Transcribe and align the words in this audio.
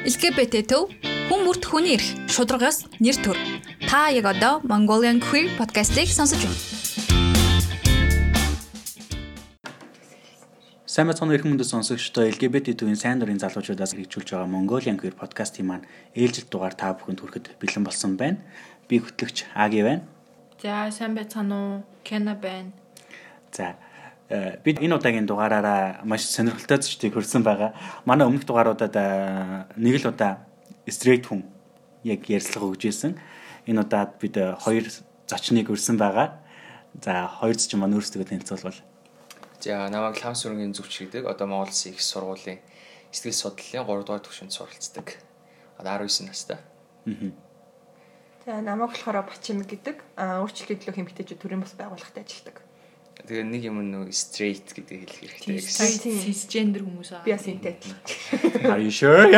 LGBT 0.00 0.64
төв 0.64 0.88
хүн 1.28 1.42
бүрт 1.44 1.66
хүний 1.68 1.92
эрх 1.98 2.06
шударгаас 2.32 2.88
нэр 3.04 3.20
төр. 3.20 3.36
Та 3.84 4.08
яг 4.08 4.24
одоо 4.32 4.64
Mongolian 4.64 5.20
Queer 5.20 5.52
podcast-ийг 5.60 6.08
сонсож 6.08 6.40
байна. 6.40 6.56
Сайн 10.88 11.04
мэцхан 11.04 11.28
эрхэм 11.36 11.52
мөндөд 11.52 11.68
сонсогчдоо 11.68 12.32
LGBT 12.32 12.80
төвийн 12.80 12.96
сайн 12.96 13.20
дурын 13.20 13.36
залуучуудаас 13.44 13.92
хэрэгжүүлж 13.92 14.32
байгаа 14.32 14.48
Mongolian 14.48 14.96
Queer 14.96 15.12
podcast-ийн 15.12 15.68
маань 15.68 15.84
ээлжид 16.16 16.48
дугаар 16.48 16.72
та 16.72 16.96
бүхэнд 16.96 17.20
хүрэхэд 17.20 17.60
бэлэн 17.60 17.84
болсон 17.84 18.16
байна. 18.16 18.40
Би 18.88 19.04
хөтлөгч 19.04 19.52
Аги 19.52 19.84
байна. 19.84 20.08
За 20.64 20.88
сайн 20.88 21.12
байцгаана 21.12 21.56
уу? 21.60 21.84
Кена 22.08 22.32
байна. 22.40 22.72
За 23.52 23.76
бид 24.30 24.78
энэ 24.78 24.94
удаагийн 24.94 25.26
дугаараараа 25.26 26.06
маш 26.06 26.22
сонирхолтой 26.22 26.78
зочдыг 26.78 27.18
хөрсөн 27.18 27.42
байгаа. 27.42 27.74
Манай 28.06 28.30
өмнөх 28.30 28.46
дугааруудад 28.46 28.94
э, 28.94 29.66
нэг 29.74 29.98
л 29.98 30.14
удаа 30.14 30.46
straight 30.86 31.26
хүн 31.26 31.42
яг 32.06 32.22
ярьцлага 32.30 32.70
өгж 32.70 32.86
ирсэн. 32.86 33.18
Энэ 33.66 33.82
удаад 33.82 34.22
бид 34.22 34.38
э, 34.38 34.54
хоёр 34.54 34.86
зочныг 35.26 35.66
хөрсөн 35.66 35.98
байгаа. 35.98 36.38
За 37.02 37.26
хоёр 37.26 37.58
зочин 37.58 37.82
маань 37.82 37.98
өөрсдөө 37.98 38.30
танилцуулбал. 38.30 38.78
За 39.58 39.90
намайг 39.90 40.22
лам 40.22 40.38
сүрэнгийн 40.38 40.78
зүвч 40.78 41.10
гэдэг. 41.10 41.26
Одоо 41.26 41.50
Монгол 41.50 41.74
Улсын 41.74 41.90
их 41.90 41.98
сургуулийн 41.98 42.62
сэтгэл 43.10 43.34
судлалын 43.34 43.82
3 43.82 44.06
дугаар 44.06 44.22
түвшинд 44.22 44.54
суралцдаг. 44.54 45.18
Одоо 45.74 46.06
19 46.06 46.30
настай. 46.30 46.62
За 48.46 48.62
намайг 48.62 48.94
болохоор 48.94 49.26
Бачим 49.26 49.66
гэдэг 49.66 49.98
өөрчлөлтийн 50.14 50.78
төлөө 50.78 50.94
хэмжээтэй 51.02 51.34
төрийн 51.34 51.66
бас 51.66 51.74
байгууллагад 51.74 52.22
ажилладаг. 52.22 52.69
Тэгээ 53.30 53.46
нэг 53.46 53.62
юм 53.62 53.78
нөө 53.94 54.10
straight 54.10 54.74
гэдэг 54.74 55.06
хэлэх 55.06 55.38
хэрэгтэй 55.46 55.62
гэсэн. 55.62 56.18
Cisgender 56.18 56.82
хүмүүс 56.82 57.14
аа. 57.14 57.22
Би 57.22 57.30
бас 57.30 57.46
энтэй 57.46 57.78
адилхан. 57.78 58.74
Are 58.74 58.82
you 58.82 58.90
sure? 58.90 59.22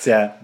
За 0.00 0.40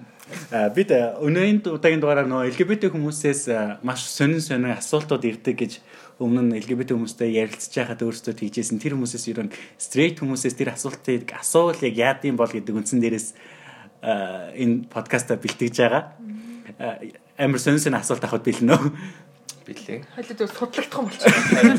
а, 0.52 0.68
бид 0.68 0.92
өнөөгийн 0.92 1.64
удаагийн 1.64 2.04
дугаараар 2.04 2.28
нөө 2.28 2.52
LGBT 2.52 2.92
хүмүүсээс 2.92 3.48
маш 3.80 4.04
сонин 4.04 4.44
сонин 4.44 4.76
асуултууд 4.76 5.24
ирдэг 5.24 5.56
гэж 5.64 5.80
өмнө 6.20 6.52
нь 6.52 6.60
LGBT 6.60 6.92
хүмүүстэй 6.92 7.40
ярилцж 7.40 7.80
байхад 7.80 8.04
өөрсдөө 8.04 8.44
тэгжсэн 8.44 8.84
тэр 8.84 9.00
хүмүүсээс 9.00 9.32
ерөн 9.32 9.48
straight 9.80 10.20
хүмүүсээс 10.20 10.60
тэр 10.60 10.76
асуултыг 10.76 11.40
асуул 11.40 11.80
яг 11.80 11.96
яад 11.96 12.20
юм 12.28 12.36
бол 12.36 12.52
гэдэг 12.52 12.76
үндсэн 12.76 13.00
дээрээс 13.00 13.32
энэ 14.04 14.92
подкаста 14.92 15.40
бэлтгэж 15.40 15.76
байгаа. 15.80 16.12
Амар 17.40 17.56
сонин 17.56 17.80
сонин 17.80 17.96
асуулт 18.04 18.20
авахд 18.28 18.44
бэлнэ. 18.44 18.76
Билээ. 19.70 20.02
Хойлоо 20.18 20.34
зөв 20.34 20.50
судлагдах 20.50 20.98
юм 20.98 21.06
болчихсон. 21.06 21.78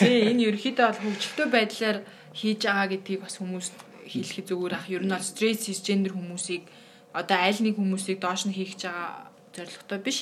Тий, 0.00 0.32
энэ 0.32 0.48
ерөөхдөө 0.48 0.86
бол 0.88 1.02
хөгжилтэй 1.04 1.48
байдлаар 1.52 1.98
хийж 2.32 2.60
байгаа 2.64 2.88
гэдгийг 2.88 3.20
бас 3.20 3.36
хүмүүс 3.36 3.68
хэлэхэд 4.08 4.46
зүгээр 4.48 4.74
ах. 4.80 4.88
Ер 4.88 5.04
нь 5.04 5.12
бол 5.12 5.20
straight 5.20 5.60
cisgender 5.60 6.16
хүмүүсийг 6.16 6.64
одоо 7.12 7.36
аль 7.36 7.60
нэг 7.60 7.76
хүмүүсийг 7.76 8.16
доош 8.24 8.48
нь 8.48 8.56
хийх 8.56 8.80
гэж 8.80 8.88
байгаа 8.88 9.28
зорилготой 9.52 10.00
биш. 10.00 10.18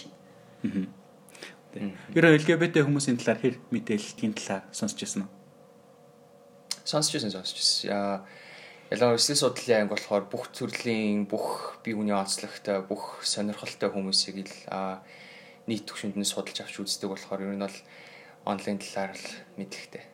Ерөн 2.10 2.34
LGBT 2.42 2.82
хүмүүсийн 2.82 3.22
талаар 3.22 3.38
хэр 3.38 3.54
мэдээллийн 3.70 4.34
талаар 4.34 4.66
сонсч 4.74 4.98
байсан 4.98 5.30
уу? 5.30 5.32
Сонсч 6.82 7.14
байсан 7.14 7.30
сонсч 7.30 7.54
байсан. 7.54 7.86
Яа 7.86 8.14
ялангуяа 8.90 9.18
эсрэг 9.20 9.38
судлалын 9.38 9.86
анги 9.86 9.92
болохоор 9.94 10.24
бүх 10.26 10.50
төрлийн 10.54 11.26
бүх 11.30 11.78
бие 11.82 11.94
хүний 11.94 12.14
онцлогтой 12.14 12.82
бүх 12.86 13.22
сонирхолтой 13.22 13.90
хүмүүсийг 13.94 14.46
л 14.46 14.54
нийт 15.66 15.84
төвшөнд 15.86 16.16
нь 16.16 16.26
судалж 16.26 16.62
авч 16.62 16.78
үздэг 16.80 17.10
болохоор 17.10 17.42
ер 17.42 17.54
нь 17.58 17.64
бол 17.66 17.78
онлайн 18.46 18.78
талаар 18.78 19.12
л 19.14 19.26
мэдлэгтэй. 19.58 20.04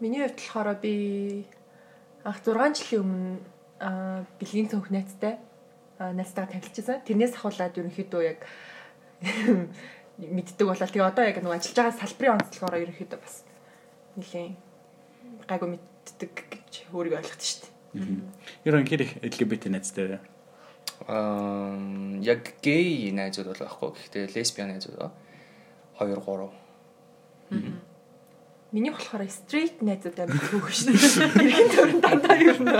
Миний 0.00 0.22
хувьд 0.22 0.38
болохоор 0.38 0.78
би 0.78 0.94
анх 2.24 2.38
6 2.46 2.54
жилийн 2.78 3.02
өмнө 3.02 3.38
бэлгийн 4.38 4.70
цонх 4.70 4.90
найзтай 4.94 5.42
аа, 5.98 6.14
найзтайгаа 6.14 6.54
танилцчихсан. 6.54 7.02
Тэрнээс 7.02 7.34
ахуулаад 7.34 7.78
ерөнхийдөө 7.78 8.22
яг 8.22 8.46
мэддэг 10.18 10.66
болоо. 10.66 10.86
Тэгээ 10.86 11.10
одоо 11.10 11.24
яг 11.26 11.38
нөгөө 11.42 11.58
ажиллаж 11.58 11.78
байгаа 11.78 11.98
салбарын 11.98 12.38
онцлогоороо 12.38 12.82
ерөнхийдөө 12.86 13.18
бас 13.18 13.42
нэлийн 14.18 14.54
гайгүй 15.50 15.68
мэддэг 15.74 16.32
гэж 16.50 16.72
өөрийгөө 16.94 17.18
ойлгоход 17.18 17.42
шүү 17.42 17.60
дээ. 17.66 17.72
Ерөн 18.66 18.86
хэр 18.86 19.02
их 19.02 19.12
LGBT 19.22 19.68
найзтай? 19.74 20.22
Аа 21.08 21.78
яг 22.22 22.54
гей 22.62 23.10
найзууд 23.10 23.50
бол 23.50 23.62
байхгүй. 23.62 23.90
Гэхдээ 23.96 24.34
лесбиан 24.36 24.70
найзууд 24.70 24.98
ба 24.98 25.10
2 25.98 26.14
3 26.14 26.50
Миний 28.72 28.90
болохоор 28.90 29.26
straight 29.28 29.82
найзууд 29.84 30.16
амар 30.16 30.38
хөөх 30.38 30.72
шүү 30.72 30.96
дээ. 30.96 31.44
Иргэн 31.44 31.68
төрн 31.76 31.98
дандаа 32.00 32.36
ер 32.40 32.56
нь. 32.56 32.72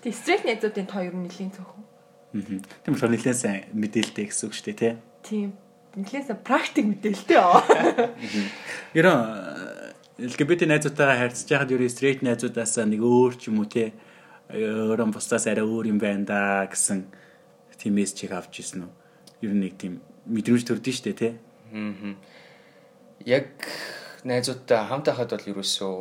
Тэгээ 0.00 0.16
straight 0.16 0.44
найзуудын 0.48 0.88
тоо 0.88 1.02
ер 1.04 1.12
нь 1.12 1.28
нэлийн 1.28 1.52
цөөхөн. 1.52 1.84
Аа. 1.84 2.64
Тийм 2.86 2.92
болохоор 2.96 3.12
нэлээд 3.12 3.36
сайн 3.36 3.68
мэдээлэлтэй 3.76 4.24
гэсэн 4.32 4.46
үг 4.48 4.54
шүү 4.56 4.66
дээ, 4.72 4.80
тий. 4.80 4.94
Тийм. 5.28 5.50
Нэлээсээ 5.94 6.40
практик 6.40 6.86
мэдээлэлтэй 6.88 7.38
аа. 7.38 7.60
Ерөн 8.96 9.18
э, 10.24 10.24
LGBT 10.24 10.72
найзуудтайгаа 10.72 11.20
харьцаж 11.20 11.44
байхад 11.44 11.74
ерөө 11.76 11.90
straight 11.92 12.24
найзуудаас 12.24 12.80
нэг 12.80 13.04
өөр 13.04 13.32
ч 13.36 13.52
юм 13.52 13.60
уу 13.60 13.68
тий 13.68 13.92
өөрөн 14.52 15.14
бусдаас 15.14 15.46
арай 15.48 15.64
өөр 15.64 15.88
юм 15.94 15.98
байна 15.98 16.24
да 16.28 16.40
гэсэн 16.68 17.08
тийм 17.78 17.96
мессежийг 17.96 18.32
авч 18.32 18.60
ирсэн 18.60 18.84
үү? 18.84 18.92
Ер 19.48 19.52
нь 19.56 19.62
нэг 19.64 19.76
тийм 19.80 20.00
мэдрэмж 20.28 20.64
төрдөн 20.64 20.94
шүү 20.94 21.04
дээ 21.08 21.16
тий. 21.20 21.32
Аа. 21.72 22.16
Яг 23.24 23.48
найзуудтай 24.24 24.84
хамт 24.88 25.08
байхад 25.08 25.32
бол 25.32 25.50
ерөөсөө 25.52 25.94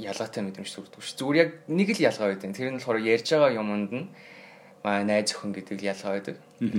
ялгаатай 0.00 0.42
мэдрэмж 0.42 0.70
төрдөг 0.70 1.02
ш. 1.02 1.14
Зүгээр 1.18 1.38
яг 1.38 1.50
нэг 1.68 1.88
л 1.94 2.06
ялгаа 2.06 2.34
байдаг. 2.34 2.54
Тэр 2.56 2.70
нь 2.72 2.78
болохоор 2.78 2.98
ярьж 2.98 3.26
байгаа 3.30 3.58
юмд 3.58 3.90
нь 3.94 4.06
маа 4.82 5.04
найз 5.04 5.34
өхөн 5.36 5.52
гэдэг 5.54 5.76
л 5.78 5.90
ялгаа 5.92 6.12
байдаг. 6.18 6.36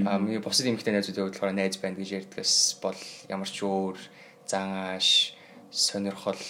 Аа 0.08 0.18
миний 0.18 0.42
бусад 0.42 0.68
эмэгтэй 0.68 0.94
найзуудын 0.96 1.30
хувьд 1.30 1.36
болохоор 1.38 1.56
найз 1.56 1.76
байна 1.78 2.00
гэж 2.02 2.10
ярьдгаас 2.18 2.82
бол 2.82 3.00
ямар 3.30 3.50
ч 3.50 3.58
өөр 3.62 3.98
зан 4.50 4.98
ааш 4.98 5.38
сонирхол 5.70 6.42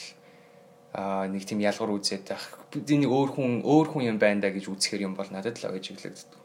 аа 0.94 1.28
нэг 1.28 1.46
тийм 1.48 1.60
ялгар 1.64 1.92
үзээд 1.96 2.28
байх. 2.30 2.46
Бидний 2.72 3.08
нэг 3.08 3.12
өөр 3.12 3.30
хүн 3.36 3.52
өөр 3.64 3.88
хүн 3.92 4.04
юм 4.12 4.18
байна 4.20 4.42
да 4.48 4.50
гэж 4.52 4.68
үзэхэр 4.68 5.02
юм 5.08 5.16
бол 5.16 5.28
надад 5.32 5.58
л 5.60 5.68
авиж 5.72 5.92
иглэгддэг. 5.96 6.40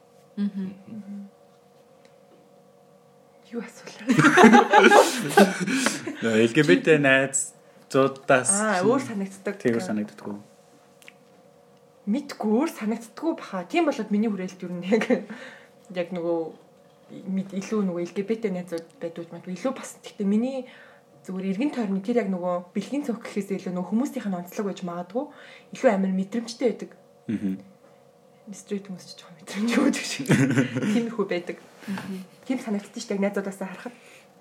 Юу 3.50 3.62
асуулаа? 3.62 4.06
Нөө 6.22 6.34
LGBT 6.50 6.98
найзуудаас 6.98 8.50
Аа, 8.50 8.82
өөр 8.82 9.02
санагддаг. 9.02 9.54
тэгэр 9.62 9.82
санагддаг 9.82 10.26
уу? 10.26 10.42
мэдгүй 12.06 12.50
өөр 12.54 12.70
санагддаггүй 12.70 13.34
баха. 13.34 13.66
Тийм 13.66 13.90
болоод 13.90 14.10
миний 14.14 14.30
хүрээлт 14.30 14.62
юу 14.62 14.70
нэг 14.78 15.26
яг 16.00 16.08
нөгөө 16.14 16.38
илүү 17.58 17.80
нөгөө 17.82 18.02
LGBT 18.06 18.54
найзууд 18.54 18.86
байдгүй 19.02 19.26
магадгүй 19.26 19.58
илүү 19.58 19.72
бас 19.74 19.98
гэхдээ 20.02 20.26
миний 20.26 20.70
зүгээр 21.26 21.59
эргэн 21.59 21.75
тойрны 21.75 21.98
тэр 22.06 22.22
яг 22.22 22.31
нөгөө 22.31 22.70
бэлгийн 22.70 23.03
цог 23.03 23.19
гэхээс 23.19 23.66
илүү 23.66 23.75
нөгөө 23.75 23.91
хүмүүсийнх 23.91 24.31
нь 24.31 24.38
онцлог 24.38 24.70
байж 24.70 24.87
магадгүй 24.87 25.26
илүү 25.75 25.91
амар 25.91 26.14
мэдрэмжтэй 26.14 26.70
байдаг. 26.70 26.94
Аа. 27.26 27.59
Стрит 28.54 28.87
хүмүүс 28.87 29.06
ч 29.10 29.19
жоохон 29.19 29.34
мэдрэмж 29.42 29.70
өгдөг 29.75 30.06
шиг. 30.06 30.31
Тийм 30.31 31.10
их 31.10 31.19
байдаг. 31.19 31.59
Тийм 32.47 32.62
санагдчих 32.62 33.03
шүү 33.03 33.19
дээ 33.19 33.26
найзуудаас 33.26 33.59
харахад. 33.59 33.91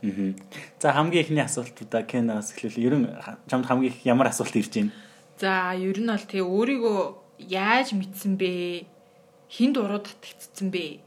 Аа. 0.06 0.38
За 0.78 0.94
хамгийн 0.94 1.26
ихний 1.26 1.42
асуултуудаа 1.42 2.06
Кенаас 2.06 2.54
эхлэв. 2.54 2.78
Ерөн 2.78 3.18
чамд 3.50 3.66
хамгийн 3.66 3.90
их 3.90 4.06
ямар 4.06 4.30
асуулт 4.30 4.54
ирж 4.54 4.78
байна? 4.78 4.94
За 5.42 5.74
ер 5.74 5.98
нь 5.98 6.06
бол 6.06 6.22
тэгээ 6.22 6.46
өөрийгөө 6.46 7.02
яаж 7.50 7.98
мэдсэн 7.98 8.38
бэ? 8.38 8.86
Хин 9.50 9.74
дуруу 9.74 10.06
татагдсан 10.06 10.70
бэ? 10.70 11.02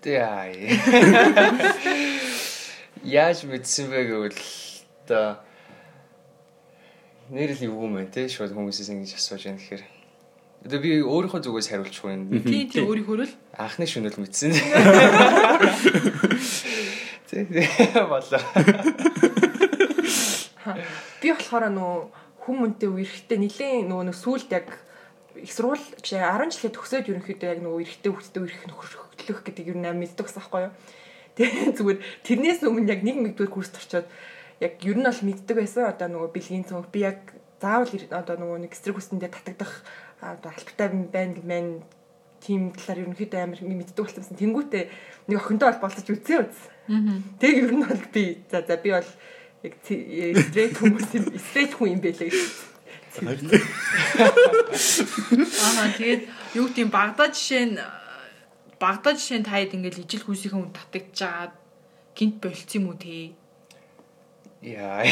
Тэгээ. 0.00 0.72
Яаж 3.04 3.44
мэдсэн 3.44 3.92
бэ 3.92 4.08
гэвэл 4.08 4.40
та 5.06 5.42
нэрэл 7.30 7.66
юу 7.70 7.86
юм 7.86 7.96
бэ 7.98 8.12
те 8.12 8.28
шууд 8.28 8.52
хүмүүсээс 8.52 8.92
ингэж 8.92 9.16
асууж 9.16 9.42
яах 9.48 9.58
гэхээр 9.58 9.82
одоо 10.62 10.78
би 10.78 11.02
өөрийнхөө 11.02 11.42
зүгээс 11.42 11.68
хариулчих 11.74 12.06
юм. 12.06 12.30
Тий, 12.46 12.70
тий 12.70 12.86
өөрийнхөө 12.86 13.26
л 13.26 13.34
Анхны 13.58 13.86
шөнөл 13.86 14.14
мэдсэн. 14.14 14.54
Тэ 17.32 18.06
болоо. 18.06 18.42
Би 21.18 21.28
болохоор 21.34 21.66
нөгөө 21.66 22.22
хүмүүнтэй 22.46 22.90
үерхтэй 22.90 23.38
нилээн 23.42 23.90
нөгөө 23.90 24.06
нэг 24.06 24.16
сүулт 24.18 24.50
яг 24.54 24.70
их 25.34 25.50
жишээ 25.50 26.22
10 26.22 26.54
жилээ 26.54 26.74
төгсөөд 26.76 27.10
ерөнхийдөө 27.10 27.48
яг 27.50 27.60
нөгөө 27.64 27.82
эрэгтэй 27.82 28.10
хүүхдтэй 28.12 28.42
үерх 28.46 28.62
нөхөрлөх 28.68 29.42
гэдэг 29.42 29.66
юм 29.74 29.82
аа 29.82 29.96
мэддэг 29.96 30.26
бас 30.28 30.38
аахгүй 30.38 30.70
юу. 30.70 30.74
Тэгээ 31.34 31.74
зүгээр 31.74 31.98
тэрнээс 32.22 32.60
өмнө 32.68 32.92
яг 32.92 33.00
нэг 33.02 33.16
мэгдүгээр 33.18 33.50
курст 33.50 33.80
орчоод 33.80 34.06
яг 34.62 34.78
ер 34.86 34.96
нь 34.96 35.06
бол 35.06 35.20
мэддэг 35.26 35.56
байсан. 35.58 35.90
Одоо 35.90 36.08
нөгөө 36.08 36.30
бэлгийн 36.30 36.64
цонх 36.70 36.88
би 36.94 37.02
яг 37.02 37.34
заавал 37.58 37.90
одоо 37.90 38.36
нөгөө 38.38 38.58
нэг 38.62 38.72
эсрэг 38.72 38.94
хүсэндээ 38.96 39.34
татагдах 39.34 39.82
одоо 40.22 40.50
албатай 40.54 40.88
байна 41.10 41.42
мэн 41.42 41.66
тим 42.38 42.70
талаар 42.74 43.02
ерөнхийдөө 43.02 43.40
амар 43.42 43.60
мэддэг 43.62 43.98
болсон. 43.98 44.38
Тэнгүүтээ 44.38 44.84
нэг 45.26 45.36
охинтой 45.38 45.66
бол 45.74 45.82
болцож 45.86 46.06
үзээ 46.06 46.38
үз. 46.46 46.58
Тэг 47.42 47.52
ер 47.58 47.72
нь 47.74 47.86
бол 47.86 48.04
би 48.14 48.42
за 48.50 48.62
за 48.62 48.78
би 48.78 48.90
бол 48.94 49.10
яг 49.62 49.74
straight 49.82 50.74
хүмүүс 50.78 51.08
юм 51.18 51.26
straight 51.38 51.74
хүн 51.74 51.98
юм 51.98 52.02
байлээ 52.02 52.30
гэж 52.30 52.70
Аа 55.62 55.92
тэгээд 55.94 56.22
юу 56.56 56.66
гэдэм 56.66 56.90
Багдад 56.90 57.36
жишээ 57.36 57.64
нь 57.70 57.78
Багдад 58.80 59.20
жишээ 59.20 59.38
нь 59.38 59.46
таад 59.46 59.70
ингээл 59.76 60.02
ижил 60.02 60.24
хүүсийн 60.24 60.52
хүн 60.56 60.72
татагдчихад 60.72 61.52
гинт 62.16 62.40
болцсон 62.40 62.78
юм 62.80 62.88
уу 62.90 62.96
те? 62.96 63.36
Яа. 64.62 65.02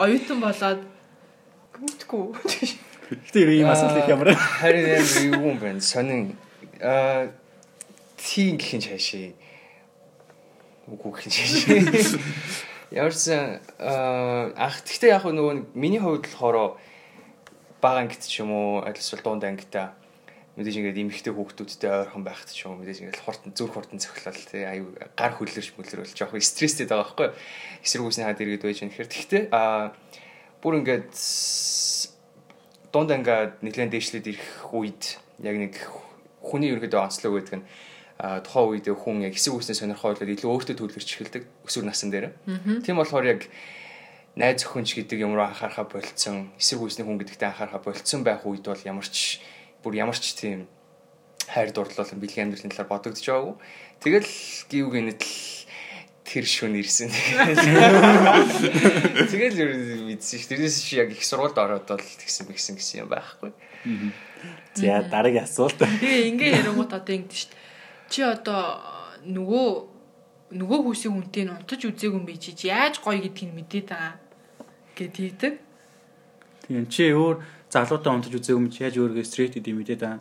Оюутан 0.00 0.40
болоод 0.40 0.80
Мэдгүй. 1.76 2.32
Гэтэ 3.28 3.40
ийм 3.52 3.68
асуулт 3.68 4.00
их 4.00 4.08
ямар. 4.08 4.32
Харин 4.32 4.96
ямар 4.96 5.20
юу 5.28 5.52
юм 5.52 5.58
бэ? 5.60 5.80
Сонин 5.80 6.32
аа 6.80 7.28
тийм 8.16 8.56
гэх 8.56 8.72
юм 8.72 8.80
цаашаа. 8.80 9.36
Үгүй 10.88 11.10
гэх 11.12 11.28
юм 11.28 11.32
цаашаа. 11.36 12.20
Ямарсан 12.96 13.60
аа 13.76 14.56
ах 14.56 14.80
тэгтээ 14.88 15.12
яг 15.12 15.28
нөгөө 15.28 15.76
миний 15.76 16.00
хувьд 16.00 16.24
болохоор 16.24 16.80
бага 17.84 18.00
ангит 18.00 18.24
ч 18.24 18.40
юм 18.40 18.56
уу 18.56 18.80
альсвал 18.80 19.20
дунд 19.20 19.44
ангита 19.44 19.92
мэдээж 20.56 20.76
ингээд 20.80 21.00
эмхтэй 21.04 21.32
хүүхдүүдтэй 21.36 22.08
ойрхон 22.08 22.24
байхад 22.24 22.48
ч 22.48 22.64
юм 22.64 22.80
мэдээж 22.80 23.04
ингээд 23.04 23.20
хурдан 23.20 23.52
зүрх 23.52 23.76
хурдан 23.76 24.00
цохлол 24.00 24.40
тий 24.48 24.64
аюу 24.64 24.96
гар 25.12 25.32
хөлөрч 25.36 25.76
мөлрөл 25.76 26.16
жоох 26.16 26.32
стресстэй 26.40 26.88
байгаа 26.88 27.04
байхгүй. 27.04 27.28
Эсрэг 27.84 28.08
үсний 28.08 28.24
хаад 28.24 28.40
иргэд 28.40 28.64
байж 28.64 28.80
байна 28.80 28.92
гэхээр 28.96 29.12
тэгтээ 29.12 29.42
аа 29.52 29.92
бүр 30.64 30.80
ингээд 30.80 31.12
дунд 32.88 33.10
ангаа 33.12 33.52
нэлээд 33.60 33.92
дээшлээд 33.92 34.26
ирэх 34.32 34.72
үед 34.72 35.20
яг 35.44 35.56
нэг 35.60 35.74
хүний 36.40 36.72
ерөөдөө 36.72 37.00
онцлог 37.04 37.36
байдаг 37.36 37.60
нь 37.60 37.66
а 38.16 38.40
тухайн 38.40 38.80
үед 38.80 38.88
хүн 38.88 39.28
яг 39.28 39.36
хэсэг 39.36 39.52
үснээ 39.52 39.76
сонирхолтой 39.76 40.24
илүү 40.32 40.48
өөртөө 40.48 40.76
төлөвлөрч 40.80 41.10
эхэлдэг 41.20 41.44
өсвөр 41.68 41.84
насн 41.84 42.08
дээр. 42.08 42.32
Тийм 42.80 42.96
болохоор 42.96 43.28
яг 43.28 43.44
найз 44.40 44.64
өхөнч 44.64 44.96
гэдэг 44.96 45.20
юм 45.20 45.36
руу 45.36 45.44
анхаарахаа 45.44 45.84
болцсон, 45.84 46.48
эсрэг 46.56 46.80
үсний 46.80 47.04
хүн 47.04 47.20
гэдэгтээ 47.20 47.52
анхаарахаа 47.52 47.84
болцсон 47.84 48.24
байх 48.24 48.48
үед 48.48 48.64
бол 48.64 48.80
ямар 48.88 49.04
ч 49.04 49.44
бүр 49.86 49.94
ямар 50.02 50.18
ч 50.18 50.34
тийм 50.34 50.66
хайр 51.46 51.70
дурлал 51.70 52.10
бэлгийн 52.18 52.50
амьдралын 52.50 52.74
талаар 52.74 52.90
бодогдож 52.90 53.22
байгаагүй. 53.22 53.54
Тэгэл 54.02 54.30
гів 54.66 54.86
гэнэт 54.90 55.22
тэр 56.26 56.42
шүн 56.42 56.74
ирсэн. 56.82 57.06
Тэгэл 59.30 59.62
ер 59.62 59.70
нь 59.78 60.10
мэдсэн 60.10 60.42
ш. 60.42 60.50
Тэрнээс 60.50 60.82
чи 60.82 60.98
яг 60.98 61.14
их 61.14 61.22
сургуульд 61.22 61.54
ороод 61.54 61.86
бол 61.86 62.02
тэгсэн 62.02 62.50
мэгсэн 62.50 62.74
гэсэн 62.74 63.06
юм 63.06 63.14
байхгүй. 63.14 63.54
За 64.74 65.06
дараагийн 65.06 65.46
асуулт. 65.46 65.78
тэгээ 65.78 66.34
ингээ 66.34 66.50
ярингууд 66.66 66.90
одоо 66.90 67.14
ингэдэж 67.14 67.46
шít. 67.46 67.54
Чи 68.10 68.26
одоо 68.26 68.82
нөгөө 69.22 70.50
нөгөө 70.58 70.78
хүүсийн 70.82 71.14
хүнтэй 71.14 71.46
нь 71.46 71.54
унтаж 71.54 71.86
үзээгүй 71.86 72.18
юм 72.18 72.26
бэ 72.26 72.42
чи 72.42 72.50
яаж 72.66 72.98
гоё 72.98 73.22
гэдгийг 73.22 73.54
мэдээд 73.54 73.86
байгаа 73.94 74.18
гэд 74.98 75.14
хийдэг. 75.14 75.54
Тийм 76.66 76.90
чи 76.90 77.14
өөр 77.14 77.38
залуутай 77.76 78.12
унтаж 78.16 78.32
үзээгүй 78.32 78.56
юм 78.56 78.72
чи 78.72 78.88
яаж 78.88 78.96
өөргөө 78.96 79.24
стрейт 79.28 79.60
гэдэг 79.60 79.74
мэдээд 79.76 80.02
аа. 80.08 80.16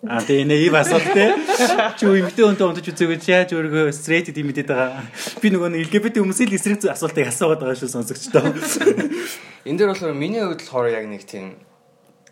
А 0.00 0.24
тэгээ 0.24 0.48
нэ 0.48 0.56
ив 0.64 0.74
асуулт 0.80 1.12
те. 1.12 1.36
Чи 2.00 2.08
эмгтэй 2.08 2.44
өнтө 2.48 2.72
унтаж 2.72 2.88
үзээгүй 2.88 3.20
чи 3.20 3.36
яаж 3.36 3.52
өөргөө 3.52 3.92
стрейт 3.92 4.32
гэдэг 4.32 4.44
мэдээд 4.48 4.68
байгаа. 4.72 5.04
Би 5.44 5.52
нөгөө 5.52 5.68
нэг 5.76 5.92
LGBT 5.92 6.24
хүмүүсийн 6.24 6.56
эсрэг 6.56 6.88
асуултыг 6.88 7.28
асуугаад 7.28 7.60
байгаа 7.60 7.76
шүү 7.76 7.92
сонсогчдоо. 7.92 8.48
Энд 9.68 9.76
дээр 9.76 9.92
болохоор 9.92 10.16
миний 10.16 10.40
хувьд 10.40 10.64
болохоор 10.64 10.88
яг 10.88 11.04
нэг 11.04 11.28
тийм 11.28 11.60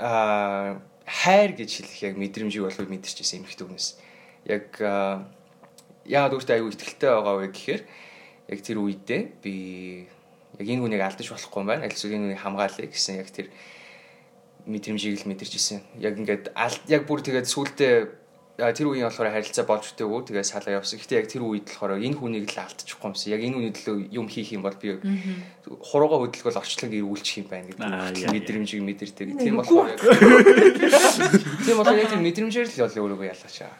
аа 0.01 0.81
хайр 1.05 1.53
гэж 1.61 1.71
хэлэх 1.85 2.01
яг 2.09 2.15
мэдрэмжийг 2.17 2.65
болов 2.65 2.89
мэдэрч 2.89 3.21
ирсэн 3.21 3.45
эмхтэй 3.45 3.69
хүмүүс. 3.69 3.87
Яг 4.49 4.73
яагаад 6.09 6.37
өөртөө 6.41 6.57
аюу 6.57 6.73
ихтэлтэй 6.73 7.11
байгаа 7.13 7.37
вэ 7.37 7.49
гэхээр 7.53 7.83
яг 8.49 8.59
тэр 8.65 8.81
үедээ 8.81 9.23
би 9.45 9.55
яг 10.57 10.67
энэ 10.73 10.83
хүнийг 10.89 11.05
алдаж 11.05 11.29
болохгүй 11.29 11.61
юм 11.61 11.69
байна. 11.69 11.85
Аль 11.85 11.93
эсвэл 11.93 12.17
энэ 12.17 12.33
хүнийг 12.33 12.41
хамгаалъя 12.41 12.89
гэсэн 12.89 13.21
яг 13.21 13.29
тэр 13.29 13.53
мэдрэмжийг 14.69 15.25
л 15.25 15.29
мэдэрч 15.33 15.53
ирсэн. 15.57 15.81
Яг 15.97 16.21
ингээд 16.21 16.53
яг 16.93 17.03
бүр 17.09 17.25
тэгээд 17.25 17.49
сүултээ 17.49 17.95
тэр 18.59 18.91
үеийн 18.91 19.07
болохоор 19.07 19.31
харилцаа 19.31 19.65
болж 19.65 19.95
өгөө 19.95 20.29
тэгээ 20.29 20.45
салаа 20.45 20.83
явсан. 20.83 20.99
Гэтэ 20.99 21.19
яг 21.23 21.27
тэр 21.31 21.47
үед 21.47 21.71
болохоор 21.71 21.97
энэ 21.97 22.19
хүнийг 22.19 22.51
л 22.51 22.59
алдчихгүй 22.59 23.07
юмсан. 23.07 23.33
Яг 23.33 23.43
энэ 23.47 23.55
хүний 23.55 23.73
төлөө 23.73 23.97
юм 24.11 24.27
хийх 24.27 24.51
юм 24.51 24.67
бол 24.67 24.75
би 24.75 24.99
хурууга 25.65 26.19
хөдөлгөөл 26.27 26.59
орчлон 26.59 26.91
ирүүлчих 26.91 27.47
юм 27.47 27.49
байна 27.49 27.71
гэдэг 27.71 28.35
мэдрэмжийг 28.35 28.83
мэдэрдэг. 28.83 29.39
Тийм 29.39 29.63
болохоор 29.63 29.95
тийм 29.95 31.77
болохоор 31.79 32.03
яг 32.03 32.13
мэдрэмжээр 32.19 32.67
л 32.67 32.83
бол 32.83 32.99
өөрийгөө 32.99 33.31
ялгаачаа. 33.31 33.73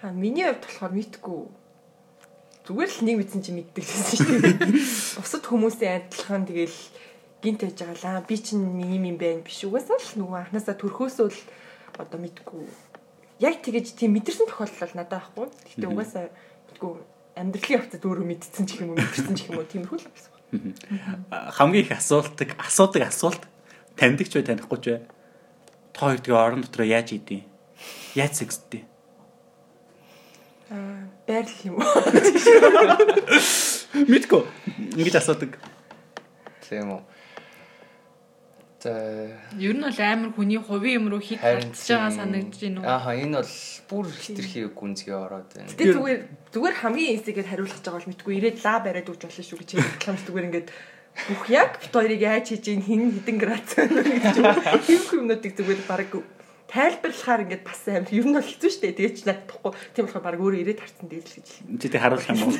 Аа 0.00 0.16
миний 0.16 0.48
хувьд 0.48 0.64
болохоор 0.64 0.92
мэдгүй 0.96 1.38
зүгээр 2.66 2.90
л 2.90 3.04
нэг 3.06 3.16
мэдсэн 3.20 3.40
чи 3.46 3.52
мэддэг 3.54 3.84
гэсэн 3.84 4.16
шүү 4.16 4.40
дээ. 4.42 4.56
Бусад 5.22 5.44
хүмүүсийн 5.46 6.08
адилхан 6.08 6.42
тэгэл 6.50 6.74
гинт 7.46 7.62
байж 7.62 7.78
байгаа 7.78 8.02
лаа. 8.02 8.26
Би 8.26 8.36
чинь 8.42 8.66
ийм 8.82 9.06
юм 9.06 9.18
байна 9.22 9.46
биш 9.46 9.62
угаасаа 9.62 10.02
л 10.02 10.18
нөгөө 10.18 10.50
анханасаа 10.50 10.74
төрхөөсөө 10.74 11.28
л 11.30 11.40
одоо 12.02 12.18
мэдгүй 12.18 12.66
яг 13.40 13.62
тэгэж 13.62 13.94
тийм 13.94 14.18
мэдэрсэн 14.18 14.50
тохиолдол 14.50 14.98
надад 14.98 15.30
байхгүй. 15.30 15.46
Гэхдээ 15.46 15.90
угаасаа 15.94 16.26
мэдгүй 16.72 16.92
амьдралын 17.36 17.76
явцад 17.76 18.00
өөрөө 18.02 18.26
мэдсэн 18.26 18.64
ч 18.64 18.80
юм 18.80 18.88
уу 18.92 18.98
мэдэрсэн 18.98 19.34
ч 19.36 19.40
юм 19.46 19.56
уу 19.60 19.68
тиймэрхүү 19.68 19.98
л 20.00 20.10
байсан. 20.10 20.32
Хамгийн 21.52 21.84
их 21.84 21.92
асуултыг 21.92 22.56
асуудаг 22.56 23.12
асуулт 23.12 23.44
таньдаг 23.94 24.26
ч 24.26 24.32
бай 24.40 24.46
танихгүй 24.48 24.78
ч 24.80 24.84
бай. 24.88 25.04
Та 25.92 26.08
хоёр 26.08 26.20
тэгээ 26.24 26.40
орон 26.40 26.64
дотроо 26.64 26.88
яаж 26.88 27.12
идэв? 27.12 27.44
Яаж 28.16 28.40
сэгсдээ? 28.40 28.82
Аа 30.72 31.12
байрлал 31.28 31.68
юм 31.68 31.76
уу? 31.76 31.84
Мэдгүй. 34.10 34.42
Ингэж 34.96 35.20
асуудаг. 35.20 35.60
Тийм 36.64 36.96
үү. 36.96 37.04
За 38.82 38.92
Ер 39.56 39.72
нь 39.72 39.80
бол 39.80 40.00
амар 40.00 40.30
хүний 40.36 40.60
хувийн 40.60 41.00
юм 41.00 41.06
руу 41.08 41.20
хит 41.20 41.40
хатж 41.40 41.72
байгаа 41.88 42.12
санагдаж 42.12 42.60
байна 42.60 42.80
уу? 42.80 42.86
Ааха 42.86 43.16
энэ 43.16 43.40
бол 43.40 43.54
бүр 43.88 44.06
хитрхи 44.12 44.60
гүнзгий 44.68 45.16
ороод 45.16 45.48
байна. 45.56 45.72
Гэтэ 45.72 45.96
зүгээр 45.96 46.20
зүгээр 46.52 46.76
хамгийн 46.76 47.14
эсэгээр 47.16 47.48
хариулах 47.48 47.76
гэж 47.80 47.84
байгаа 47.88 48.00
бол 48.04 48.10
мэдгүй 48.12 48.34
ирээд 48.36 48.58
лаа 48.60 48.78
бариад 48.84 49.08
өгч 49.08 49.22
болно 49.24 49.44
шүү 49.48 49.58
гэж 49.64 49.70
хэлсэн 49.80 50.26
зүгээр 50.28 50.48
ингээд 50.52 50.68
бүх 51.16 51.42
яг 51.48 51.80
бит 51.80 51.92
хоёрыг 51.96 52.20
яаж 52.20 52.46
хийж 52.52 52.64
ийн 52.68 52.82
хин 52.84 53.02
хідэн 53.16 53.38
грац 53.40 53.68
гэж 53.80 54.36
юм 54.92 55.04
юмнуудыг 55.24 55.52
зүгээр 55.56 55.82
баг 55.88 56.12
тайлбарлахаар 56.66 57.46
ингээд 57.46 57.62
бас 57.62 57.82
амар 57.86 58.10
ер 58.10 58.26
нь 58.26 58.34
бол 58.34 58.42
хэцүү 58.42 58.70
шттэ 58.74 58.98
тэгээ 58.98 59.14
ч 59.14 59.20
надахгүй 59.30 59.70
тийм 59.94 60.10
болохоор 60.10 60.24
баг 60.26 60.42
өөрөө 60.42 60.60
ирээд 60.66 60.82
харсан 60.82 61.06
дээр 61.06 61.22
л 61.22 61.34
гэж 61.38 61.46
хэлсэн. 61.46 61.78
Чи 61.78 61.88
тэг 61.88 62.02
харуулах 62.02 62.26
юм 62.26 62.42
уу? 62.42 62.58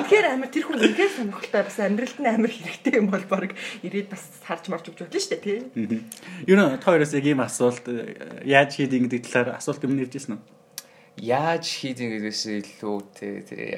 Үнэхээр 0.00 0.26
амар 0.32 0.48
тэр 0.48 0.64
хүн 0.64 0.80
үнэхээр 0.80 1.12
сонирхолтой 1.12 1.62
бас 1.68 1.78
амьдралд 1.84 2.18
нь 2.18 2.30
амар 2.32 2.52
хэрэгтэй 2.52 2.94
юм 2.96 3.08
бол 3.12 3.26
баг 3.28 3.52
ирээд 3.84 4.08
бас 4.08 4.24
харж 4.40 4.64
марж 4.72 4.84
өгч 4.88 5.04
болно 5.04 5.20
шттэ 5.20 5.36
тий. 5.36 5.58
Юу 6.48 6.56
нэ 6.56 6.80
та 6.80 6.88
хоёроос 6.88 7.12
яг 7.12 7.26
ийм 7.28 7.44
асуулт 7.44 7.84
яаж 8.48 8.70
хийдэг 8.72 9.04
гэдэг 9.04 9.20
талаар 9.28 9.60
асуулт 9.60 9.84
юм 9.84 9.92
нэржсэн 10.00 10.40
үү? 10.40 10.42
Яаж 11.18 11.66
хийдэг 11.66 12.08
гэдгээс 12.14 12.42
илүү 12.78 12.96
те 13.18 13.26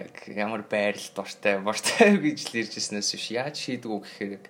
яг 0.06 0.14
ямар 0.28 0.62
байрал 0.68 1.08
дуртай 1.16 1.56
бортой 1.58 2.14
гэж 2.30 2.52
л 2.52 2.58
иржсэнээс 2.62 3.10
биш 3.16 3.26
яаж 3.32 3.56
хийдэг 3.56 3.88
үү 3.88 4.00
гэхээр 4.04 4.32
яг 4.36 4.44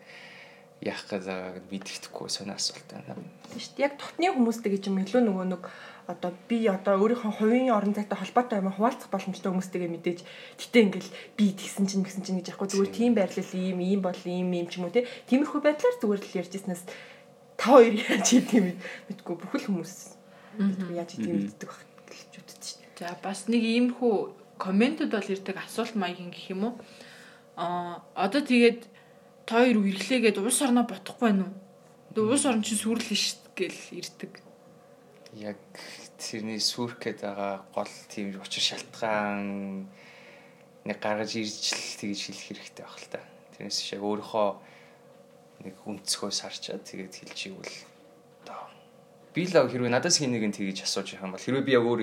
яах 0.80 1.04
гэж 1.04 1.24
мэддэхгүй 1.68 2.28
сонио 2.32 2.56
асуулт 2.56 2.88
байна. 2.88 3.16
Шүү 3.52 3.76
дээ. 3.76 3.84
Яг 3.84 3.94
тутны 4.00 4.32
хүмүүстэй 4.32 4.72
гэж 4.72 4.88
юм 4.88 5.04
илүү 5.04 5.20
нөгөө 5.28 5.46
нэг 5.52 5.64
одоо 6.08 6.32
би 6.48 6.64
одоо 6.66 6.96
өөрийнхөө 6.96 7.36
хувийн 7.36 7.70
орон 7.70 7.92
зайтай 7.92 8.16
холбоотой 8.16 8.64
юм 8.64 8.72
хуваалцах 8.72 9.12
боломжтой 9.12 9.52
хүмүүстэйгээ 9.52 9.90
мэдээж 9.92 10.20
гэтээ 10.56 10.82
ингээл 10.88 11.10
би 11.36 11.44
тэгсэн 11.52 11.84
чинь 11.84 12.04
гэсэн 12.04 12.24
чинь 12.24 12.38
гэж 12.40 12.56
яахгүй 12.56 12.68
зүгээр 12.72 12.96
тийм 12.96 13.12
байрлал 13.12 13.52
ийм 13.52 13.78
ийм 13.84 14.00
бол 14.00 14.22
ийм 14.24 14.48
ийм 14.56 14.66
ч 14.72 14.80
юм 14.80 14.88
уу 14.88 14.94
те. 14.96 15.04
Тиймэрхүү 15.28 15.60
байдлаар 15.60 15.96
зүгээр 16.00 16.22
л 16.24 16.38
ярьжсэнээс 16.40 16.82
та 17.60 17.64
хоёр 17.76 17.94
яаж 18.00 18.26
хийдэм 18.26 18.66
мэдгүй 19.12 19.34
бүхэл 19.36 19.66
хүмүүс 19.68 19.94
яаж 20.96 21.10
хийдэм 21.14 21.36
мэддэг 21.44 21.68
байх 21.68 21.84
гэж 22.08 22.32
үздэг 22.40 22.64
шүү 22.64 22.80
дээ. 22.96 23.04
За 23.04 23.16
бас 23.20 23.46
нэг 23.46 23.62
иймэрхүү 23.62 24.14
комментууд 24.58 25.12
бол 25.12 25.28
ирдэг 25.28 25.56
асуулт 25.60 25.94
маягийн 25.94 26.32
гэх 26.32 26.56
юм 26.56 26.72
уу? 26.72 26.74
Аа 27.60 28.02
одоо 28.16 28.42
тэгээд 28.42 28.89
та 29.50 29.66
хоёр 29.66 29.82
үерхлээгээд 29.82 30.38
улс 30.38 30.62
орноо 30.62 30.86
бодохгүй 30.86 31.26
байна 31.26 31.50
уу? 31.50 31.58
Тэгээ 32.14 32.30
улс 32.38 32.46
орн 32.46 32.62
чинь 32.62 32.78
сүрлэн 32.78 33.18
шít 33.18 33.42
гэл 33.58 33.82
ирдэг. 33.98 34.38
Яг 35.34 35.58
тэрний 36.22 36.62
сүрх 36.62 37.02
гээд 37.02 37.26
байгаа 37.26 37.66
гол 37.74 37.90
тийм 38.06 38.38
учир 38.38 38.62
шалтгаан 38.62 39.90
нэг 40.86 40.98
гаргаж 41.02 41.34
ирж 41.34 41.66
л 41.74 41.98
тэгж 41.98 42.30
хэлэх 42.30 42.46
хэрэгтэй 42.46 42.84
байх 42.86 42.94
л 42.94 43.10
та. 43.10 43.26
Тэрнээс 43.58 43.78
шиг 43.82 43.98
өөрийнхөө 44.06 44.48
нэг 45.66 45.74
үнцгөө 45.82 46.30
сарчаад 46.30 46.86
тэгээд 46.86 47.14
хэлж 47.18 47.38
ивэл 47.50 47.74
одоо 48.46 48.70
би 49.34 49.50
л 49.50 49.66
хэрвээ 49.66 49.90
надаас 49.90 50.22
хин 50.22 50.30
нэгэн 50.30 50.54
тэгж 50.54 50.86
асууж 50.86 51.18
байгаа 51.18 51.26
юм 51.26 51.34
бол 51.34 51.42
хэрвээ 51.42 51.66
би 51.66 51.74
яг 51.74 51.84
өөр 51.90 52.00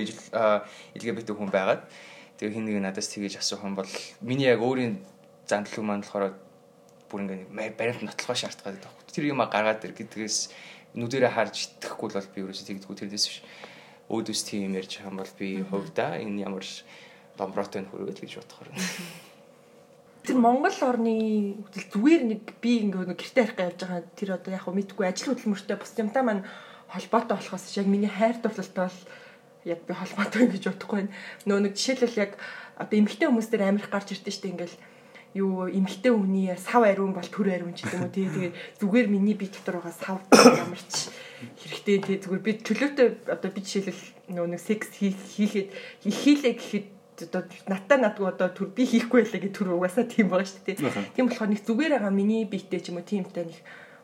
LGBT 0.99 1.31
хүн 1.31 1.47
байгаад 1.47 1.87
тэгээ 2.43 2.59
хин 2.59 2.67
нэг 2.67 2.83
надаас 2.83 3.07
тэгж 3.07 3.39
асуух 3.39 3.63
юм 3.63 3.79
бол 3.79 3.87
миний 4.19 4.51
яг 4.51 4.59
өөрийн 4.59 4.99
зандал 5.47 5.79
юм 5.79 5.87
маань 5.95 6.03
болохоор 6.03 6.35
бүр 7.09 7.23
ингээ 7.25 7.75
баримт 7.79 8.03
нотлохоо 8.03 8.35
шаарддаг 8.35 8.77
байдаг. 8.77 8.91
Тэр 9.11 9.31
юм 9.31 9.41
гаргаад 9.41 9.83
ир 9.83 9.93
гэдгээс 9.97 10.37
нүдэрэ 10.95 11.29
харж 11.31 11.79
итгэхгүй 11.79 12.09
бол 12.13 12.29
би 12.31 12.39
ерөөсөө 12.43 12.67
тэгдэггүй 12.67 12.97
тэрнээс 12.97 13.25
биш. 13.27 13.39
Өөдөөс 14.07 14.41
тийм 14.47 14.75
ярьж 14.75 14.99
байгаа 14.99 15.11
юм 15.11 15.19
бол 15.19 15.33
би 15.39 15.47
хувьдаа 15.63 16.11
энэ 16.21 16.43
ямар 16.47 16.65
домброотой 17.37 17.83
хөрөөл 17.87 18.21
гэж 18.21 18.31
бодохоор. 18.39 18.69
тэр 20.27 20.43
Монгол 20.43 20.75
орны 20.83 21.15
зүгээр 21.71 22.23
нэг 22.27 22.41
би 22.59 22.83
ингээ 22.83 23.07
нэг 23.07 23.15
гэрте 23.15 23.47
харих 23.47 23.63
явж 23.63 23.79
байгаа 23.79 24.03
тэр 24.11 24.29
одоо 24.35 24.51
яг 24.51 24.67
мэдгүй 24.67 25.07
ажил 25.07 25.31
хөдөлмөртэй 25.31 25.79
бус 25.79 25.95
юмтай 25.95 26.23
маань 26.23 26.43
холбоотой 26.91 27.39
болохоос 27.39 27.71
яг 27.79 27.87
миний 27.87 28.11
хайр 28.11 28.35
дурлалтай 28.43 28.91
бол 28.91 28.99
яг 29.63 29.79
би 29.87 29.93
холбоотой 29.95 30.51
гэж 30.51 30.63
бодохгүй 30.67 30.97
байна. 30.99 31.15
Нөө 31.47 31.59
нэг 31.63 31.73
жишээлбэл 31.79 32.23
яг 32.27 32.31
одоо 32.75 32.95
эмэгтэй 32.99 33.27
хүмүүс 33.31 33.47
дээр 33.47 33.71
амирх 33.71 33.87
гарч 33.87 34.11
ирдэ 34.11 34.31
штэ 34.35 34.51
ингээл 34.51 34.75
юу 35.33 35.67
эмэгтэй 35.67 36.11
хүний 36.11 36.53
сав 36.55 36.83
ариун 36.83 37.11
бол 37.11 37.27
төр 37.27 37.51
ариун 37.51 37.73
ч 37.75 37.83
гэдэг 37.83 37.99
юм 37.99 38.05
уу 38.05 38.15
тий 38.15 38.27
тэгээд 38.27 38.55
зүгээр 38.79 39.07
миний 39.11 39.35
бие 39.35 39.51
дотор 39.51 39.81
байгаа 39.81 39.95
сав 39.95 40.17
ямарч 40.31 41.11
хэрэгтэй 41.59 41.97
тий 42.03 42.17
зүгээр 42.23 42.43
би 42.45 42.51
чөлөөтэй 42.63 43.07
одоо 43.27 43.49
би 43.51 43.61
жишээлбэл 43.61 44.03
нөө 44.35 44.47
нэг 44.55 44.61
секс 44.61 44.89
хийхэд 44.95 45.69
хийлээ 46.03 46.53
гэхэд 46.55 46.87
одоо 47.25 47.43
натаа 47.67 47.97
надгүй 47.97 48.27
одоо 48.29 48.49
төр 48.53 48.69
би 48.73 48.85
хийхгүй 48.85 49.25
байлаа 49.25 49.41
гэх 49.41 49.57
төр 49.57 49.73
угаасаа 49.73 50.05
тийм 50.05 50.29
байгаа 50.29 50.45
шүү 50.45 50.65
дээ. 50.65 50.77
Тийм 51.17 51.25
болохоор 51.25 51.49
нэг 51.49 51.61
зүгээр 51.65 51.93
байгаа 51.97 52.13
миний 52.13 52.45
биетэй 52.45 52.81
ч 52.81 52.93
юм 52.93 53.01
уу 53.01 53.05
тиймтэй 53.09 53.49
нэг 53.49 53.57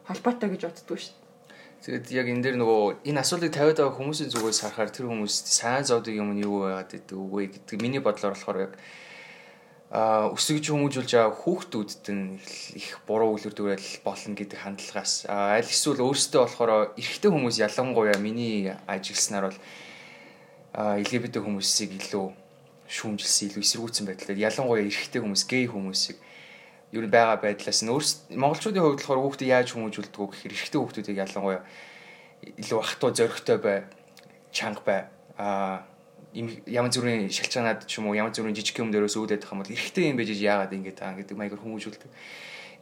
холбоотой 0.09 0.49
гэж 0.49 0.61
боддгоо 0.65 0.97
шүү 0.97 1.13
дээ. 1.13 1.21
Тэгээд 1.83 2.05
яг 2.15 2.27
энэ 2.31 2.43
дээр 2.47 2.57
нөгөө 2.57 2.81
энэ 3.05 3.21
асуултыг 3.21 3.51
тавиад 3.53 3.77
байгаа 3.77 3.97
хүмүүсийн 3.99 4.31
зүгээс 4.33 4.59
харахаар 4.63 4.89
тэр 4.89 5.05
хүмүүс 5.11 5.35
сайн 5.45 5.83
зовдөг 5.85 6.15
юм 6.15 6.33
нь 6.33 6.41
юу 6.47 6.63
байгаад 6.65 6.89
гэдэг 6.89 7.17
үгүй 7.17 7.45
гэдэг 7.53 7.77
миний 7.83 8.01
бодлоор 8.01 8.33
болохоор 8.33 8.57
яг 8.65 8.73
өсөж 9.93 10.73
хүмүүжүүлж 10.73 11.11
байгаа 11.13 11.37
хүүхдүүдэд 11.37 12.05
нь 12.09 12.41
их 12.73 12.97
буруу 13.05 13.37
үлгэр 13.37 13.53
дүрэл 13.53 14.01
болно 14.01 14.33
гэдэг 14.33 14.57
хандлагаас. 14.57 15.29
Аль 15.29 15.69
эсвэл 15.69 16.01
өөрсдөө 16.01 16.41
болохоор 16.49 16.97
эрэгтэй 16.97 17.29
хүмүүс 17.29 17.61
ялангуяа 17.61 18.17
миний 18.17 18.73
ажилласнаар 18.89 19.53
бол 19.53 19.59
LGBT 20.73 21.45
хүмүүсийг 21.45 21.93
илүү 21.93 22.25
шүүмжилсэн 22.89 23.53
илүү 23.53 23.61
эсэргүүцсэн 23.61 24.05
байдлаар 24.09 24.41
ялангуяа 24.49 24.81
эрэгтэй 24.81 25.21
хүмүүс 25.21 25.43
гей 25.45 25.69
хүмүүсийг 25.69 26.17
ер 26.89 27.05
нь 27.05 27.13
байгаа 27.13 27.37
байдлаас 27.37 27.85
нь 27.85 27.93
өөрсд 27.93 28.33
монголчуудын 28.33 28.81
хувьд 28.81 28.97
болохоор 28.97 29.21
хүүхдээ 29.29 29.53
яаж 29.53 29.77
хүмүүжүүлдэг 29.77 30.17
вэ 30.17 30.25
гэхээр 30.33 30.53
эрэгтэй 30.57 30.79
хүүхдүүдийг 30.81 31.21
ялангуяа 31.21 31.61
илүү 32.57 32.79
ахтуу 32.81 33.13
зөрөгтэй 33.13 33.57
бай 33.61 33.77
чанга 34.49 34.81
бай. 34.81 35.01
А 35.37 35.85
ямар 36.33 36.91
зүрийн 36.91 37.29
шалчаанаад 37.29 37.85
ч 37.85 38.01
юм 38.01 38.09
уу 38.09 38.17
ямар 38.17 38.33
зүрийн 38.33 38.57
жижиг 38.57 38.81
юм 38.81 38.89
дээрээс 38.89 39.17
байгаа 39.45 39.53
юм 39.53 39.61
бол 39.61 39.73
эрэгтэй 39.73 40.09
юм 40.09 40.17
байж 40.17 40.29
яагаад 40.33 40.73
ингэж 40.73 40.95
таа 40.97 41.13
гэдэг 41.13 41.37
маягаар 41.37 41.61
хүмүүжүүлдэг 41.61 42.11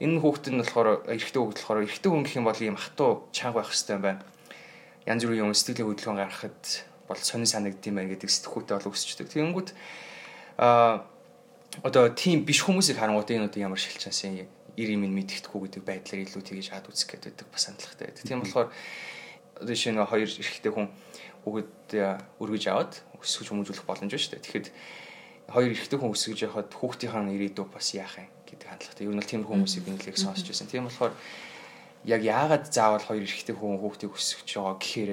энэ 0.01 0.19
хүүхэд 0.23 0.45
нь 0.55 0.59
болохоор 0.63 0.89
эрэгтэй 1.11 1.39
хүүхэд 1.43 1.59
болохоор 1.59 1.83
эрэгтэй 1.85 2.09
хүн 2.09 2.23
гэх 2.23 2.39
юм 2.39 2.47
бол 2.47 2.59
ийм 2.63 2.79
хатуу 2.79 3.27
чанга 3.35 3.59
байх 3.59 3.69
хэрэгтэй 3.69 3.95
юм 3.99 4.03
байна 4.07 4.23
янз 5.05 5.23
бүрийн 5.25 5.49
юм 5.49 5.53
сэтгэлийн 5.53 5.89
хөдөлгөөн 5.89 6.19
гаргахад 6.21 6.61
бол 7.09 7.17
сонин 7.17 7.49
санагдсан 7.49 7.95
байна 7.95 8.13
гэдэг 8.13 8.29
сэтгхүүтэй 8.29 8.75
бол 8.77 8.91
өсчдөг. 8.93 9.27
Тэгэнгүүт 9.33 9.69
а 10.61 11.03
одоо 11.81 12.13
тийм 12.13 12.45
биш 12.45 12.61
хүмүүсийг 12.61 13.01
харангуут 13.01 13.31
энэ 13.33 13.49
одоо 13.49 13.61
ямар 13.65 13.81
шилчаасан 13.81 14.45
ир 14.77 14.89
юм 14.93 15.09
мэддэхгүй 15.09 15.59
гэдэг 15.67 15.83
байдлаар 15.83 16.21
илүү 16.21 16.41
тгийж 16.45 16.69
хаад 16.69 16.85
үзэх 16.85 17.17
гэдэг 17.17 17.49
бас 17.49 17.65
хандлагатай 17.65 18.05
байдаг. 18.13 18.23
Тийм 18.29 18.39
болохоор 18.45 18.69
одоо 19.57 19.73
нь 19.73 20.05
хоёр 20.05 20.29
эрэгтэй 20.29 20.71
хүн 20.71 20.87
хүүхэд 21.43 21.73
өргөж 22.41 22.63
аваад 22.69 22.93
өсгөж 23.21 23.47
хүмүүжүүлэх 23.49 23.85
боломж 23.85 24.13
шүү 24.13 24.37
дээ. 24.37 24.45
Тэгэхэд 24.45 24.67
хоёр 25.51 25.71
эрэгтэй 25.73 25.99
хүн 25.99 26.13
өсгөж 26.15 26.39
явахад 26.45 26.71
хүүхдийн 26.71 27.33
ирээдүй 27.33 27.65
бас 27.67 27.87
яах 27.97 28.15
юм 28.21 28.29
гэдэг 28.47 28.67
хандлагатай. 28.69 29.03
Ер 29.05 29.13
нь 29.13 29.19
бол 29.19 29.31
тийм 29.31 29.43
хүмүүсийг 29.45 29.85
нэлээд 29.89 30.17
сонсч 30.17 30.45
байсан. 30.47 30.69
Тийм 30.69 30.85
болохоор 30.87 31.13
яг 32.05 32.21
яагаад 32.21 32.65
заавал 32.71 33.05
хоёр 33.05 33.25
эрэгтэй 33.25 33.55
хүн 33.55 33.77
хүүхдийг 33.81 34.11
өсгөж 34.15 34.49
байгаа 34.57 34.75
гэхээр 34.81 35.11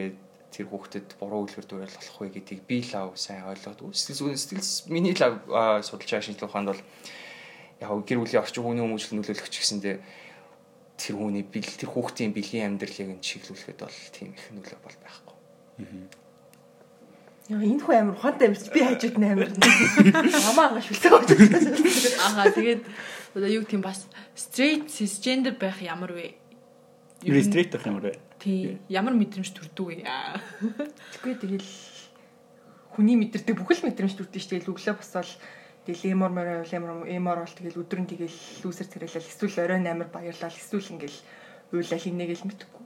тэр 0.49 0.66
хүүхдэд 0.73 1.08
буруу 1.20 1.44
үлгэр 1.44 1.66
дуурайл 1.68 1.97
болох 2.00 2.18
вэ 2.25 2.28
гэдгийг 2.40 2.62
би 2.64 2.80
лав 2.88 3.12
сайн 3.20 3.44
ойлгоод 3.44 3.85
сэтгэл 3.92 4.32
зүйн 4.32 4.40
сэтгэл 4.40 4.88
миний 4.88 5.12
лав 5.12 5.44
судалж 5.85 6.08
байгаа 6.08 6.25
шинжилгээ 6.25 6.49
ухаанд 6.49 6.68
бол 6.73 6.82
яг 7.85 7.90
гэр 8.08 8.18
бүлийн 8.25 8.42
орчин 8.42 8.64
хүний 8.64 8.82
хүмүүжил 8.82 9.20
нөлөөлөгч 9.20 9.54
гэсэндээ 9.61 9.97
тэр 10.99 11.14
хүний 11.14 11.44
бил 11.44 11.68
тэр 11.68 11.92
хүүхдийн 11.92 12.32
бэлгийн 12.32 12.75
амьдралыг 12.75 13.20
нь 13.20 13.23
чиглүүлэхэд 13.23 13.78
бол 13.85 13.99
тийм 14.11 14.35
их 14.35 14.44
нөлөө 14.50 14.80
бол 14.82 14.99
байхгүй. 14.99 15.38
Яа 17.49 17.64
энэ 17.64 17.80
хүү 17.80 17.94
амир 17.97 18.14
ухаантай 18.18 18.52
юмч 18.52 18.68
би 18.68 18.85
хажууд 18.85 19.16
нь 19.16 19.25
амир. 19.25 19.49
Амаа 20.52 20.75
ага 20.75 20.85
шүлсэг 20.85 21.12
болж. 21.16 21.32
Ага 22.20 22.52
тэгээд 22.52 22.82
одоо 23.32 23.49
юу 23.49 23.64
гэх 23.64 23.78
юм 23.78 23.85
бас 23.87 24.04
straight 24.37 24.92
cisgender 24.92 25.56
байх 25.56 25.80
ямар 25.80 26.12
вэ? 26.12 26.37
Straight 27.25 27.73
байх 27.73 27.88
ямар 27.88 28.04
вэ? 28.04 28.20
Тий. 28.37 28.76
Ямар 28.92 29.16
мэдрэмж 29.16 29.49
төрдөг 29.54 29.87
вэ? 29.87 30.04
Тэгвэл 31.25 31.40
тэгэл 31.40 31.68
хүний 32.92 33.16
мэдэрдэг 33.16 33.56
бүхэл 33.56 33.87
мэдрэмж 33.87 34.12
төрдөг 34.18 34.42
шүү 34.44 34.52
дээ. 34.58 34.68
Өглөө 34.68 34.99
босоод 35.00 35.30
тэгэл 35.88 36.12
эмор 36.12 36.35
мороо 36.35 36.68
эмор 36.68 37.08
эмор 37.08 37.38
бол 37.47 37.56
тэгэл 37.56 37.80
өдрөн 37.80 38.12
тэгэл 38.12 38.38
лүүсэр 38.61 38.92
царайлал 38.92 39.25
эсвэл 39.25 39.62
оройн 39.64 39.88
амир 39.88 40.12
баярлал 40.12 40.52
эсвэл 40.52 41.00
ингээл 41.00 41.18
уйлал 41.73 42.02
хийнэ 42.02 42.26
гэл 42.28 42.44
мэдхгүй. 42.44 42.85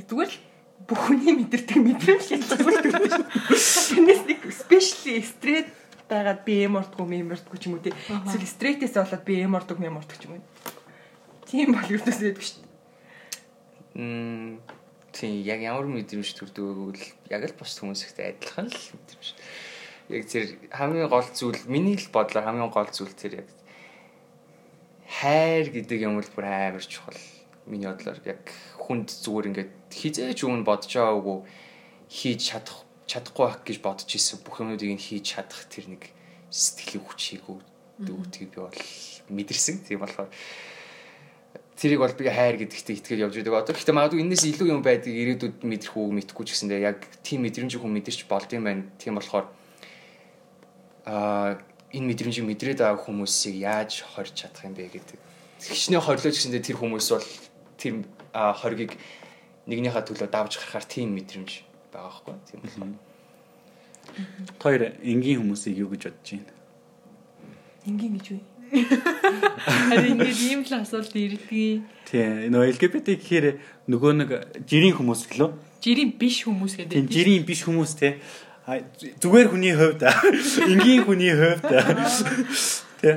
Яг 0.00 0.04
зүгээр 0.08 0.32
л 0.32 0.38
бүх 0.88 1.00
хүний 1.10 1.34
мэдэрдэг 1.36 1.78
мэдрэмж 1.80 2.26
төрдөг 2.30 2.94
шүү. 2.96 4.00
Тэрнээс 4.00 4.22
нэг 4.28 4.40
спешиали 4.54 5.22
стресс 5.24 5.68
байгаад 6.10 6.42
би 6.42 6.66
эмордгүй 6.66 7.06
мэмордгүй 7.06 7.58
ч 7.58 7.70
юм 7.70 7.78
уу 7.78 7.84
тий. 7.84 7.94
Эсвэл 7.94 8.46
стрессээс 8.46 8.98
болоод 8.98 9.24
би 9.24 9.34
эмордог 9.44 9.78
мэмордог 9.78 10.18
ч 10.18 10.26
юм 10.26 10.38
уу. 10.38 10.44
Тийм 11.46 11.74
бол 11.74 11.86
юу 11.86 12.02
гэсэн 12.02 12.34
юм 12.34 12.40
шүү 12.42 12.70
Мм 13.94 14.62
тийм 15.10 15.42
яг 15.42 15.60
ямар 15.66 15.86
мэдрэмж 15.90 16.30
төрдөг 16.38 16.62
гэвэл 16.62 17.06
яг 17.34 17.42
л 17.50 17.58
бос 17.58 17.74
хүмүүстэй 17.78 18.38
адилхан 18.38 18.70
л 18.70 18.86
мэдрэмж. 18.94 19.28
Яг 20.14 20.22
тэр 20.30 20.44
хамгийн 20.70 21.10
гол 21.10 21.26
зүйл 21.34 21.58
миний 21.66 21.98
л 21.98 22.08
бодлоор 22.14 22.46
хамгийн 22.46 22.70
гол 22.70 22.90
зүйл 22.90 23.14
тэр 23.18 23.42
яг 23.42 23.48
хайр 25.10 25.74
гэдэг 25.74 25.98
юм 26.06 26.22
бол 26.22 26.30
бүр 26.30 26.46
амар 26.46 26.86
чухал. 26.86 27.18
Миний 27.70 27.86
бодлоор 27.86 28.18
яг 28.26 28.50
хүнд 28.82 29.08
зүгээр 29.22 29.48
ингээд 29.54 29.72
хизээч 29.94 30.42
өмнө 30.42 30.66
бодож 30.66 30.90
байгаагүй 30.90 31.38
хийж 32.10 32.40
чадах 32.50 32.82
чадахгүй 33.06 33.44
байх 33.46 33.62
гэж 33.62 33.78
бодож 33.78 34.10
исэн 34.10 34.42
бүх 34.42 34.58
юмнуудыг 34.58 34.90
нь 34.90 34.98
хийж 34.98 35.38
чадах 35.38 35.70
тэр 35.70 35.86
нэг 35.94 36.10
сэтгэлийн 36.50 37.06
хүчийг 37.06 37.46
өгдөг 37.46 38.50
би 38.50 38.58
бол 38.58 38.80
мэдэрсэн. 39.30 39.86
Тийм 39.86 40.02
болохоор 40.02 40.30
тэрийг 41.78 42.00
бол 42.02 42.12
би 42.12 42.26
хайр 42.26 42.58
гэдэгтээ 42.58 42.96
итгэл 42.98 43.24
явж 43.30 43.34
байдаг. 43.38 43.70
Одоо 43.70 43.74
гэхдээ 43.78 43.94
магадгүй 43.94 44.20
энэс 44.20 44.44
илүү 44.50 44.68
юм 44.68 44.82
байдгийг 44.82 45.16
ирээдүйд 45.38 45.56
мэдэрх 45.62 45.94
үү 45.96 46.12
мэдхгүй 46.18 46.44
ч 46.44 46.48
гэсэндээ 46.52 46.80
яг 46.82 46.98
тийм 47.22 47.46
мэдрэмж 47.46 47.78
хүн 47.78 47.94
мэдэрч 47.94 48.26
болд 48.28 48.50
юм 48.52 48.64
байна. 48.66 48.84
Тийм 48.98 49.16
болохоор 49.16 49.46
аа 51.06 51.56
энэ 51.90 52.06
мэдрэмжийг 52.14 52.46
мэдрээд 52.46 52.84
байгаа 52.84 53.00
хүмүүсийг 53.00 53.56
яаж 53.64 54.04
хорж 54.06 54.34
чадах 54.34 54.66
юм 54.68 54.74
бэ 54.76 54.92
гэдэг. 54.92 55.18
Хичнээн 55.60 56.04
хорлож 56.04 56.34
гэсэндээ 56.36 56.62
тэр 56.62 56.78
хүмүүс 56.78 57.08
бол 57.10 57.26
тэр 57.80 58.04
хоргийг 58.30 59.00
нэгнийхээ 59.64 60.04
төлөө 60.04 60.28
давж 60.28 60.60
гарахаар 60.60 60.84
тийм 60.84 61.16
мэдрэмж 61.16 61.64
байгаа 61.88 62.12
хгүй. 62.12 62.36
Тийм 62.46 62.60
болохоор 62.60 62.92
Хоёр 64.60 64.82
энгийн 65.02 65.40
хүмүүсийг 65.40 65.76
юу 65.78 65.90
гэж 65.92 66.10
бодож 66.10 66.28
байна? 66.34 66.52
Энгийн 67.86 68.12
гэж 68.18 68.26
үү? 68.36 68.42
Харин 69.90 70.20
ингээд 70.20 70.40
ийм 70.46 70.60
л 70.62 70.74
асуулт 70.78 71.14
ирдгийг. 71.14 71.82
Тий, 72.06 72.50
нөгөө 72.50 72.70
LGBT 72.78 73.18
гэхээр 73.18 73.46
нөгөө 73.90 74.12
нэг 74.22 74.30
жирийн 74.66 74.94
хүмүүс 74.94 75.26
гэлөө. 75.30 75.50
Жирийн 75.82 76.12
биш 76.14 76.46
хүмүүс 76.46 76.74
гэдэг. 76.78 76.94
Тийм, 76.94 77.10
жирийн 77.10 77.44
биш 77.46 77.66
хүмүүс 77.66 77.92
те. 77.98 78.20
Зүгээр 78.66 79.48
хүний 79.50 79.74
хувьд 79.74 80.06
энгийн 80.70 81.02
хүний 81.02 81.34
хувьд 81.34 81.66
тий. 83.02 83.16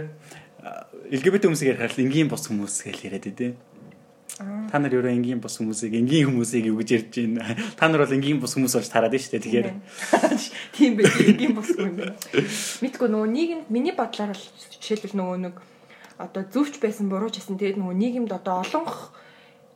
LGBT 1.13 1.45
хүмүүсээр 1.45 1.77
харахад 1.77 2.01
энгийн 2.01 2.29
бос 2.31 2.49
хүмүүс 2.49 2.89
гэж 2.89 2.97
яриад 3.05 3.29
дээ. 3.29 3.53
Та 4.39 4.81
нар 4.81 4.89
өөрөө 4.89 5.13
энгийн 5.13 5.37
бос 5.37 5.61
хүмүүсийг 5.61 5.93
энгийн 5.93 6.33
хүмүүсийг 6.33 6.65
юу 6.73 6.81
гэж 6.81 6.89
ярьж 6.89 7.13
байна? 7.21 7.53
Та 7.77 7.85
нар 7.85 8.01
бол 8.01 8.17
энгийн 8.17 8.41
бос 8.41 8.57
хүмүүс 8.57 8.73
болж 8.73 8.89
тараад 8.89 9.13
шүү 9.13 9.37
дээ. 9.37 9.45
Тэгэхээр 9.45 9.67
тийм 10.75 10.91
байх 10.97 11.13
энгийн 11.21 11.53
бос 11.53 11.69
хүн. 11.77 12.17
Мэдгүй 12.81 13.07
нөгөө 13.13 13.29
нийгэмд 13.29 13.67
миний 13.69 13.93
бодлоор 13.93 14.33
л 14.33 14.45
жишээлбэл 14.81 15.13
нөгөө 15.21 15.37
нэг 15.37 15.55
одоо 16.17 16.43
зөвч 16.49 16.81
байсан 16.81 17.13
бурууч 17.13 17.37
гэсэн 17.37 17.61
тэгээд 17.61 17.77
нөгөө 17.77 17.93
нийгэмд 17.93 18.31
одоо 18.33 18.65
олонх 18.65 19.13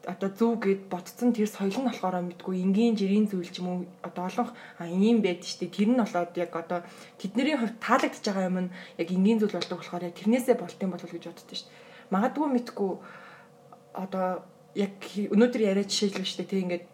одоо 0.08 0.30
зөв 0.32 0.58
гэд 0.64 0.88
ботцсон 0.88 1.36
тэр 1.36 1.52
соёл 1.52 1.78
нь 1.84 1.88
болохоор 1.92 2.24
мэдгүй 2.24 2.64
энгийн 2.64 2.96
жирийн 2.96 3.28
зүйл 3.28 3.52
ч 3.52 3.60
юм 3.60 3.68
уу 3.68 3.80
одоо 4.02 4.32
олонх 4.32 4.56
а 4.80 4.88
ийм 4.88 5.20
байд 5.20 5.44
штэ 5.44 5.68
тэр 5.68 5.92
нь 5.92 6.00
болоод 6.00 6.32
яг 6.40 6.56
одоо 6.56 6.80
тэдний 7.20 7.60
хувьд 7.60 7.76
таалагдж 7.84 8.24
байгаа 8.24 8.48
юм 8.48 8.58
нь 8.66 8.74
яг 8.98 9.08
энгийн 9.12 9.40
зүйл 9.44 9.60
болдог 9.60 9.84
болохоор 9.84 10.08
тэрнээсээ 10.16 10.56
болт 10.56 10.80
юм 10.80 10.92
болов 10.96 11.12
гэж 11.12 11.24
боддоо 11.28 11.58
штэ 11.60 11.70
магадгүй 12.08 12.48
мэдгүй 12.56 12.92
одоо 13.98 14.46
яг 14.78 14.94
өнөөдөр 15.34 15.62
яриад 15.74 15.90
жишээлбэл 15.90 16.30
шүү 16.30 16.40
дээ 16.46 16.52
тийм 16.54 16.64
ингээд 16.66 16.86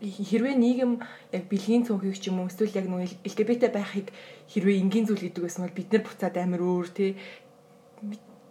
хэрвээ 0.00 0.56
нийгэм 0.56 0.92
яг 1.36 1.44
бэлгийн 1.46 1.86
цөөхийг 1.86 2.18
ч 2.18 2.32
юм 2.32 2.40
уу 2.42 2.50
эсвэл 2.50 2.74
яг 2.74 2.86
нөгөө 2.88 3.22
LGBT 3.30 3.62
байхыг 3.70 4.08
хэрвээ 4.50 4.80
энгийн 4.82 5.06
зүйл 5.06 5.24
гэдэг 5.28 5.44
байсан 5.44 5.64
бол 5.68 5.78
бид 5.78 5.88
нар 5.92 6.02
буцаад 6.02 6.36
амар 6.40 6.62
өөр 6.64 6.88
тий 6.90 7.10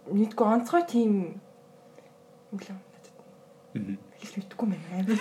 мэдгүй 0.08 0.46
онцгой 0.46 0.82
тийм 0.86 1.42
юм 2.54 2.58
л 2.58 2.70
хэлж 3.74 4.34
мэдгүй 4.38 4.66
мэн 4.70 4.82
амар 4.94 5.18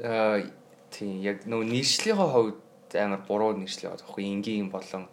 аа 0.00 0.38
тийм 0.94 1.18
яг 1.20 1.42
нөгөө 1.50 1.66
нийслэлийн 1.66 2.18
хувьд 2.18 2.60
амар 2.94 3.22
буруу 3.26 3.52
нийслэл 3.58 3.90
байгаа 3.90 4.02
тоххой 4.02 4.24
энгийн 4.30 4.70
болон 4.70 5.10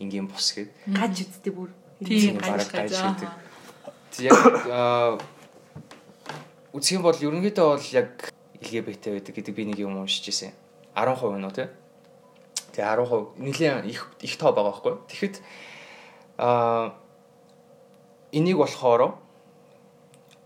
энгийн 0.00 0.26
бус 0.26 0.54
гэд. 0.56 0.70
Гаж 0.88 1.14
үсттэй 1.20 1.52
бүр. 1.52 1.70
Тийм 2.02 2.40
бараг 2.40 2.66
гаж 2.70 2.72
гаж 2.72 2.90
гаж. 2.90 3.20
гэдэг. 3.20 3.49
Яг 4.18 4.34
аа, 4.74 5.18
үзэх 6.74 6.98
юм 6.98 7.06
бол 7.06 7.14
ерөнхийдөө 7.14 7.66
бол 7.70 7.88
яг 7.94 8.34
LGBT 8.60 9.14
байдаг 9.14 9.34
гэдэг 9.38 9.54
би 9.54 9.64
нэг 9.70 9.78
юм 9.78 10.00
уншиж 10.02 10.26
ирсэн. 10.28 10.52
10% 10.94 11.38
нь 11.38 11.46
уу 11.46 11.54
тий. 11.54 11.68
Тэгээ 12.74 12.98
10% 13.06 13.38
нэлийн 13.38 13.86
их 13.86 14.10
их 14.20 14.34
тоо 14.36 14.50
байгаа 14.50 14.74
байхгүй. 14.74 14.94
Тэгэхэд 15.06 15.36
аа 16.38 16.98
энийг 18.32 18.58
болохоор 18.58 19.14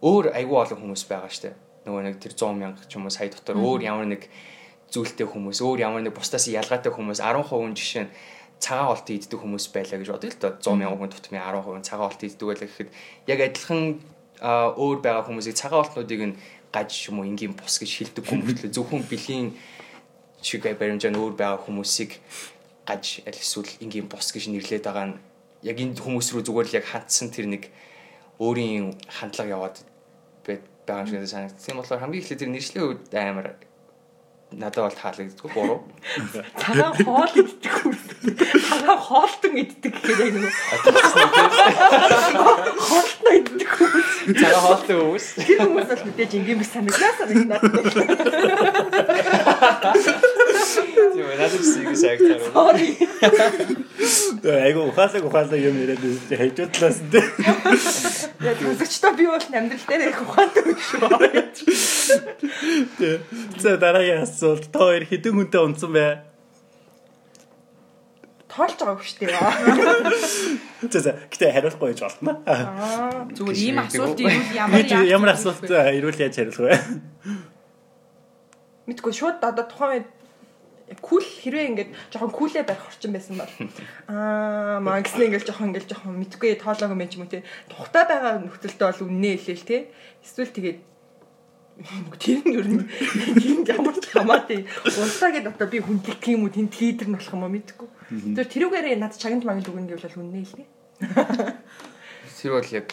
өөр 0.05 0.25
айгүй 0.37 0.59
олон 0.61 0.81
хүмүүс 0.81 1.05
байгаа 1.09 1.33
штэ. 1.33 1.57
Нөгөө 1.85 2.03
нэг 2.05 2.17
тэр 2.21 2.33
100 2.37 2.53
мянга 2.57 2.85
ч 2.89 2.97
юм 2.97 3.09
уу 3.09 3.13
сая 3.13 3.29
дотор 3.29 3.57
өөр 3.57 3.81
ямар 3.85 4.09
нэг 4.09 4.29
зүйлтэй 4.93 5.27
хүмүүс, 5.27 5.61
өөр 5.65 5.81
ямар 5.85 6.03
нэг 6.05 6.15
бусдаас 6.17 6.49
ялгаатай 6.49 6.93
хүмүүс 6.93 7.21
10% 7.21 7.73
нь 7.73 7.77
жишээ 7.77 8.05
нь 8.09 8.13
цагаан 8.61 8.93
олтын 8.95 9.17
иддэг 9.19 9.39
хүмүүс 9.41 9.67
байлаа 9.75 9.99
гэж 10.01 10.09
бодъё 10.13 10.31
л 10.31 10.41
доо 10.41 10.53
100 10.59 10.79
мянган 10.81 10.99
хүн 10.99 11.13
тутмын 11.13 11.43
10% 11.43 11.79
нь 11.81 11.89
цагаан 11.89 12.09
олтын 12.11 12.29
иддэг 12.31 12.47
байлаа 12.49 12.69
гэхэд 12.69 12.91
яг 13.33 13.39
адилхан 13.41 13.83
өөр 14.83 14.99
байгаа 15.05 15.25
хүмүүсийг 15.27 15.57
цагаан 15.59 15.83
олтнуудыг 15.85 16.23
нь 16.29 16.39
гаж 16.75 16.91
юм 17.09 17.19
уу 17.21 17.29
энгийн 17.29 17.55
бус 17.55 17.75
гэж 17.79 17.91
хэлдэг 17.95 18.25
хүмүүст 18.25 18.73
зөвхөн 18.75 19.03
бэлгийн 19.07 19.55
шиг 20.43 20.63
баримжаа 20.65 21.13
өөр 21.15 21.35
байгаа 21.39 21.61
хүмүүсийг 21.63 22.19
гаж 22.89 23.23
аль 23.29 23.41
эсвэл 23.41 23.71
энгийн 23.85 24.09
бус 24.11 24.33
гэж 24.35 24.51
нэрлээд 24.51 24.85
байгаа 24.85 25.07
нь 25.13 25.17
яг 25.63 25.77
энэ 25.81 25.97
хүмүүс 25.97 26.35
рүү 26.35 26.43
зүгээр 26.45 26.69
л 26.69 26.79
яг 26.79 26.87
хандсан 26.91 27.33
тэр 27.33 27.47
нэг 27.49 27.73
өөрийн 28.43 28.99
хандлага 29.09 29.55
яваад 29.57 29.77
байгаа 30.87 31.07
юм 31.09 31.25
шиг 31.25 31.29
санагдсан. 31.29 31.65
Тийм 31.65 31.77
болохоор 31.81 32.01
хамгийн 32.01 32.23
эхлээд 32.23 32.41
тэр 32.41 32.53
нэршлийн 32.53 32.85
үед 32.85 33.03
амар 33.15 33.57
надад 34.53 34.85
бол 34.85 35.01
таалагддаг 35.01 35.49
буруу. 35.55 35.81
Цагаан 36.61 36.95
хоол 37.01 37.35
иддэг 37.41 37.75
Цагаан 38.25 38.99
хоолтон 39.05 39.53
иддэг 39.61 39.93
гэхээр 40.01 40.21
яг 40.25 40.33
нэг 40.41 40.55
хоолтон 42.81 43.33
иддэг 43.37 43.69
хүмүүс. 43.69 44.09
Цагаан 44.41 44.65
хоолтой 44.65 44.97
хүмүүс. 44.97 45.27
Тэр 45.45 45.59
хүмүүс 45.69 45.87
бол 45.93 46.05
мэдээж 46.09 46.33
ингийн 46.41 46.59
биш 46.59 46.71
санагдаа 46.73 47.13
санагдаад. 47.21 47.61
Тийм 51.13 51.27
ээ 51.29 51.37
надад 51.37 51.61
ингэ 51.61 51.97
санагдсан. 52.01 52.41
Sorry. 52.49 52.97
Айгу 54.65 54.81
ухаалаг 54.89 55.23
ухаалаг 55.29 55.61
юм 55.61 55.77
яриад 55.85 56.01
хайжуудлаас 56.33 56.99
нь 57.05 57.13
тий. 57.13 57.25
Яг 58.41 58.57
төгсөчтой 58.57 59.13
би 59.21 59.29
бол 59.29 59.45
амьдрал 59.53 59.85
дээр 59.85 60.09
их 60.09 60.21
ухаантай 60.25 60.65
биш 60.65 60.97
шүү. 60.97 61.13
За 63.61 63.77
дараагийн 63.77 64.25
асуулт 64.25 64.73
та 64.73 64.79
хоёр 64.89 65.05
хэдэн 65.05 65.33
хүнтэй 65.37 65.61
унтсан 65.61 65.93
бэ? 65.93 66.34
Тоолж 68.55 68.79
байгаа 68.79 69.03
шүү 69.03 69.19
дээ. 69.27 70.91
За 70.95 70.99
за 71.03 71.11
гэтээ 71.27 71.51
хариулахгүй 71.59 71.91
байж 71.91 72.01
болно. 72.07 72.33
Аа. 72.47 73.27
Зүгээр 73.35 73.51
Гэж 73.51 73.67
ийм 73.67 73.79
асуулт 73.83 74.19
үү? 74.23 74.31
ирвэл 74.31 74.55
ямар 74.63 74.87
Ямар 75.11 75.31
асуулт 75.35 75.67
вэ? 75.67 75.99
ирүүл 75.99 76.23
яаж 76.23 76.35
хариулах 76.39 76.63
вэ? 76.63 76.79
Мэдгүй 78.87 79.13
шууд 79.17 79.43
одоо 79.43 79.67
тухайн 79.67 80.07
үед 80.07 80.09
кул 81.01 81.25
хэрвээ 81.25 81.69
ингээд 81.73 81.91
жоохон 82.13 82.31
кулээ 82.31 82.63
барих 82.69 82.85
орчин 82.87 83.17
байсан 83.17 83.41
бол 83.41 83.49
аа 84.13 84.79
маа 84.85 85.01
гэсэн 85.01 85.33
ингээд 85.33 85.49
жоохон 85.49 85.73
ингээд 85.73 85.89
жоохон 85.89 86.21
мэдгүй 86.21 86.61
тоолоог 86.61 86.93
юм 86.93 87.03
ч 87.09 87.17
юм 87.17 87.25
уу 87.25 87.33
те 87.33 87.41
тухтай 87.73 88.05
байгаа 88.05 88.45
нөхцөлдөө 88.45 88.87
бол 88.93 89.09
үннээ 89.09 89.35
хэлээл 89.41 89.65
те 89.65 89.79
эсвэл 90.21 90.53
тэгээд 90.53 90.79
тэр 92.21 92.39
нь 92.45 92.53
ер 92.55 92.67
нь 92.69 92.85
ямар 93.73 93.97
ч 93.97 94.05
хамаатай 94.13 94.69
унтаа 94.85 95.31
гэдээ 95.33 95.53
одоо 95.57 95.69
би 95.73 95.79
хүндлэх 95.81 96.25
юм 96.29 96.45
уу 96.47 96.53
тэнд 96.53 96.77
лидер 96.77 97.09
нь 97.09 97.17
болох 97.17 97.33
юм 97.33 97.43
уу 97.49 97.55
мэдгүй 97.57 97.89
тэр 98.11 98.47
тэрүүгээрээ 98.49 98.97
надад 99.01 99.21
чагнж 99.21 99.45
магнад 99.45 99.69
өгнө 99.69 99.89
гэвэл 99.93 100.21
үннээ 100.21 100.45
хэлнэ 100.45 100.67
Тэр 102.41 102.61
бол 102.61 102.71
яг 102.77 102.89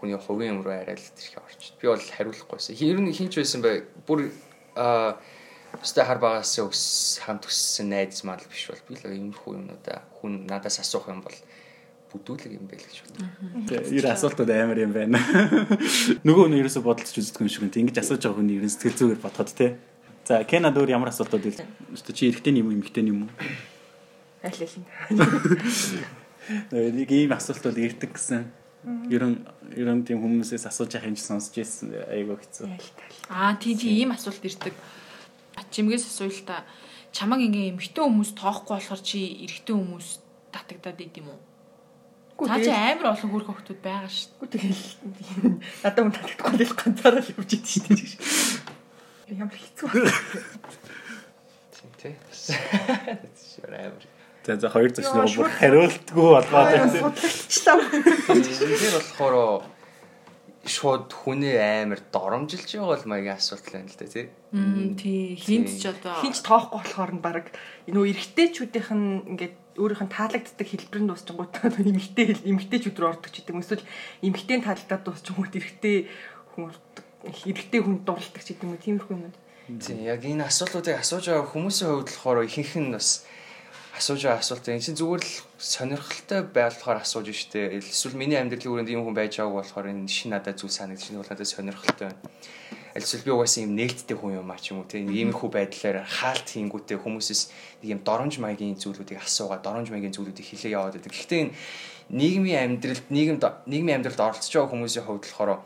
хүний 0.00 0.16
хувийн 0.16 0.56
юм 0.56 0.62
руу 0.64 0.72
арай 0.72 0.96
л 0.96 1.12
тэрхий 1.16 1.40
орчд. 1.40 1.76
Би 1.80 1.88
бол 1.88 2.00
хариулахгүйсэн. 2.00 2.76
Ер 2.80 3.00
нь 3.00 3.12
хинч 3.12 3.36
байсан 3.36 3.60
бай. 3.64 3.84
Бүр 4.06 4.32
аа 4.76 5.20
өстэй 5.80 6.04
хар 6.04 6.20
багаас 6.20 6.56
өс 6.60 7.20
хамт 7.20 7.48
өссөн 7.48 7.92
найз 7.92 8.24
мал 8.24 8.40
биш 8.48 8.68
бол 8.72 8.82
би 8.88 8.96
л 8.96 9.04
иймэрхүү 9.04 9.52
юмнуудаа 9.56 10.04
хүн 10.20 10.48
надаас 10.48 10.80
асуух 10.80 11.08
юм 11.12 11.20
бол 11.20 11.36
бүдүүлэг 12.12 12.52
юм 12.56 12.64
байл 12.68 12.80
гэж 12.80 13.04
боддог. 13.04 13.92
Ер 13.92 14.06
асуултууд 14.08 14.50
амар 14.52 14.80
юм 14.80 14.92
байна. 14.96 15.20
Нөгөө 16.28 16.48
нь 16.48 16.60
ерөөсө 16.60 16.80
бодолцож 16.80 17.20
үздэг 17.20 17.44
юм 17.44 17.50
шиг 17.52 17.68
үнэ. 17.68 17.76
Ингэж 17.84 18.00
асууж 18.00 18.22
байгаа 18.24 18.40
хүний 18.40 18.56
ерөн 18.56 18.72
сэтгэл 18.72 18.96
зүгээр 18.96 19.20
бодоход 19.20 19.52
тий. 19.52 19.76
За 20.24 20.40
Кенад 20.48 20.78
өөр 20.78 20.96
ямар 20.96 21.12
асуултууд 21.12 21.44
ил? 21.44 21.60
Өстө 21.92 22.16
чи 22.16 22.30
эрэгтэй 22.32 22.56
юм 22.56 22.72
уу, 22.72 22.76
эмэгтэй 22.80 23.04
юм 23.04 23.28
уу? 23.28 23.75
Аль 24.46 24.62
аль 24.62 24.78
нь 24.78 24.86
Нэг 26.70 27.10
ийм 27.10 27.34
асуултууд 27.34 27.74
ирдэг 27.74 28.14
гэсэн. 28.14 28.46
Ерөн 29.10 29.42
ерөн 29.74 30.06
тийм 30.06 30.22
хүмүүсээс 30.22 30.70
асууж 30.70 30.94
явах 30.94 31.10
юм 31.10 31.18
чи 31.18 31.26
сонсч 31.26 31.58
ирсэн. 31.58 31.90
Айгуу 32.06 32.38
хэцүү. 32.38 32.70
Аа 33.26 33.58
тий 33.58 33.74
тий 33.74 33.98
ийм 33.98 34.14
асуулт 34.14 34.38
ирдэг. 34.46 34.70
Чимгээс 35.74 36.06
асуул 36.06 36.38
та 36.46 36.62
чамаг 37.10 37.42
ингээ 37.42 37.74
эмхтэн 37.74 38.06
хүмүүс 38.06 38.38
тоохгүй 38.38 38.78
болохоор 38.78 39.02
чи 39.02 39.42
эрэгтэй 39.42 39.74
хүмүүс 39.74 40.08
татагдаад 40.54 41.02
идэм 41.02 41.34
үү? 41.34 41.40
Цаа 42.46 42.60
чи 42.62 42.70
амар 42.70 43.16
олон 43.16 43.30
хөрх 43.32 43.48
хөвгтүүд 43.50 43.80
байгаа 43.82 44.12
шүү. 44.12 44.46
Тэгэл 44.46 44.84
надад 45.82 46.04
хүн 46.04 46.14
татдаггүй 46.14 46.62
л 46.62 46.78
ганцаараа 46.78 47.22
л 47.24 47.32
явж 47.34 47.50
идэв 47.56 47.72
шүү 47.74 47.82
дээ. 47.90 49.40
Ямар 49.40 49.56
хэцүү. 49.56 49.88
Тийм 51.74 51.90
тий. 51.98 52.14
Шүүр 52.30 53.72
амар. 53.82 54.04
За 54.46 54.54
за 54.54 54.70
хоёр 54.70 54.94
зөвшнөр 54.94 55.26
бүр 55.26 55.50
хариултгүй 55.58 56.28
болгоод 56.38 56.70
байна. 56.70 57.10
Тэр 57.10 58.92
болохоор 58.94 59.66
шууд 60.62 61.10
хүнээ 61.10 61.82
амар 61.82 61.98
доромжилж 62.14 62.70
байгаа 62.70 62.94
бол 62.94 63.10
маягийн 63.10 63.38
асуулт 63.38 63.66
л 63.66 63.74
байна 63.74 63.90
л 63.90 63.98
да 63.98 64.06
тий. 64.06 64.26
Тий 65.02 65.34
хинт 65.34 65.70
ч 65.82 65.90
одоо 65.90 66.22
Хинч 66.22 66.46
тоохгүй 66.46 66.78
болохоор 66.78 67.12
нь 67.18 67.22
баг 67.26 67.50
нөө 67.90 68.06
эргэжтэйчүүдийнх 68.14 68.90
нь 68.94 69.34
ингээд 69.34 69.56
өөрийнх 69.82 70.02
нь 70.06 70.14
таалагддаг 70.14 70.66
хэлбэр 70.66 71.00
нь 71.02 71.10
дуусчингуудаа 71.10 71.66
эмгтэй 71.70 72.26
эмгтэйчүүд 72.46 72.98
рүү 73.02 73.10
ордог 73.18 73.30
ч 73.30 73.42
гэдэг 73.42 73.54
юм 73.54 73.62
эсвэл 73.62 73.84
эмгтэй 74.26 74.58
таалагдаад 74.62 75.02
дуусчингууд 75.06 75.54
эргэтэй 75.58 75.96
хүн 76.54 76.70
ордог 76.70 77.04
эргэтэй 77.50 77.80
хүн 77.82 77.96
дурлдаг 78.06 78.42
ч 78.42 78.54
гэдэг 78.54 78.66
юм 78.66 78.78
тиймэрхүү 78.78 79.14
юм. 79.14 79.34
Тийм 79.82 79.98
яг 80.06 80.22
энэ 80.22 80.46
асуултуудыг 80.46 81.02
асууж 81.02 81.26
байгаа 81.30 81.50
хүмүүсийн 81.50 81.90
хувьд 81.90 82.10
болохоор 82.14 82.46
ихэнх 82.46 82.74
нь 82.78 82.94
бас 82.94 83.26
асууж 83.96 84.20
байгаа 84.28 84.44
асуулт 84.44 84.68
энэ 84.68 84.84
чинь 84.84 84.98
зүгээр 85.00 85.24
л 85.24 85.34
сонирхолтой 85.56 86.40
байлболохоор 86.44 87.00
асууж 87.00 87.32
штэ 87.32 87.80
эсвэл 87.80 88.20
миний 88.20 88.36
амьдралын 88.36 88.84
хүрээнд 88.84 88.92
ийм 88.92 89.08
хүн 89.08 89.16
байж 89.16 89.40
байгааг 89.40 89.56
болохоор 89.56 89.88
энэ 89.88 90.12
шин 90.12 90.36
надад 90.36 90.60
зүйл 90.60 90.76
нь 90.84 91.16
бол 91.16 91.24
надад 91.24 91.48
сонирхолтой 91.48 92.12
байна. 92.12 92.20
Эсвэл 92.92 93.24
би 93.24 93.32
угаасаа 93.32 93.64
ийм 93.64 93.72
нээлттэй 93.72 94.16
хүн 94.16 94.36
юм 94.40 94.52
а 94.52 94.60
ч 94.60 94.76
юм 94.76 94.84
уу 94.84 94.88
тийм 94.88 95.08
иймэрхүү 95.08 95.48
байдлаар 95.48 96.04
хаалт 96.04 96.48
хийнгүүтээ 96.48 97.00
хүмүүсээс 97.00 97.42
нэг 97.80 97.88
юм 97.96 98.00
доромж 98.04 98.36
маягийн 98.36 98.76
зүйлүүдийг 98.76 99.20
асуугаа 99.20 99.60
доромж 99.64 99.88
маягийн 99.92 100.12
зүйлүүдийг 100.12 100.44
хэлээ 100.44 100.76
яваад 100.76 100.96
байдаг. 101.00 101.12
Гэхдээ 101.12 101.40
энэ 101.44 101.52
нийгмийн 102.12 102.60
амьдралд 102.76 103.06
нийгэмд 103.08 103.44
нийгмийн 103.68 103.96
амьдралд 104.00 104.20
оролцож 104.20 104.52
байгаа 104.52 104.72
хүмүүсийн 104.72 105.04
хувьд 105.04 105.24
болохоор 105.24 105.60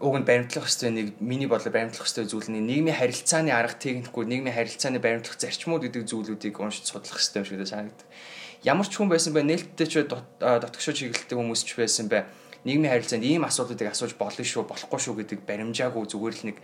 уг 0.00 0.14
нь 0.20 0.28
баримтлах 0.28 0.68
хэвээр 0.68 0.92
нэг 0.92 1.06
миний 1.20 1.48
бодлоо 1.48 1.72
баримтлах 1.72 2.04
хэвээр 2.04 2.28
зүйл 2.28 2.50
нь 2.52 2.66
нийгмийн 2.68 2.96
харилцааны 2.96 3.52
арга 3.52 3.80
техникүүд 3.80 4.28
нийгмийн 4.28 4.52
харилцааны 4.52 5.00
баримтлах 5.00 5.40
зарчмууд 5.40 5.88
гэдэг 5.88 6.04
зүйлүүдийг 6.04 6.56
уншиж 6.60 6.92
судлах 6.92 7.16
хэвээр 7.16 7.48
шиг 7.48 7.64
санагдав. 7.64 8.04
Ямар 8.60 8.84
ч 8.84 9.00
хүн 9.00 9.08
байсан 9.08 9.32
бай 9.32 9.44
нээлттэй 9.48 9.88
ч 9.88 10.04
дотгошоо 10.04 10.92
чиглэлтэй 10.92 11.36
хүмүүс 11.36 11.64
ч 11.64 11.80
байсан 11.80 12.12
бай 12.12 12.28
нийгмийн 12.68 12.92
харилцаанд 12.92 13.24
ийм 13.24 13.48
асуудлуудыг 13.48 13.88
асууж 13.88 14.20
болно 14.20 14.44
шүү 14.44 14.68
болохгүй 14.68 15.00
шүү 15.00 15.14
гэдэг 15.22 15.40
баримжаагүй 15.48 16.04
зүгээр 16.12 16.34
л 16.34 16.46
нэг 16.52 16.58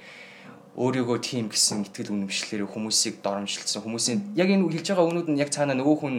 өөрийгөө 0.76 1.18
тийм 1.20 1.46
гэсэн 1.52 1.88
итгэл 1.88 2.12
үнэмшлэлээр 2.16 2.68
хүмүүсийг 2.68 3.20
доромжилсан. 3.20 3.84
Хүмүүсийн 3.84 4.36
яг 4.36 4.48
энэ 4.48 4.66
хэлж 4.72 4.88
байгаа 4.92 5.08
өгнүүд 5.08 5.28
нь 5.30 5.40
яг 5.40 5.52
цаана 5.52 5.76
нөгөө 5.76 5.96
хүн 6.00 6.16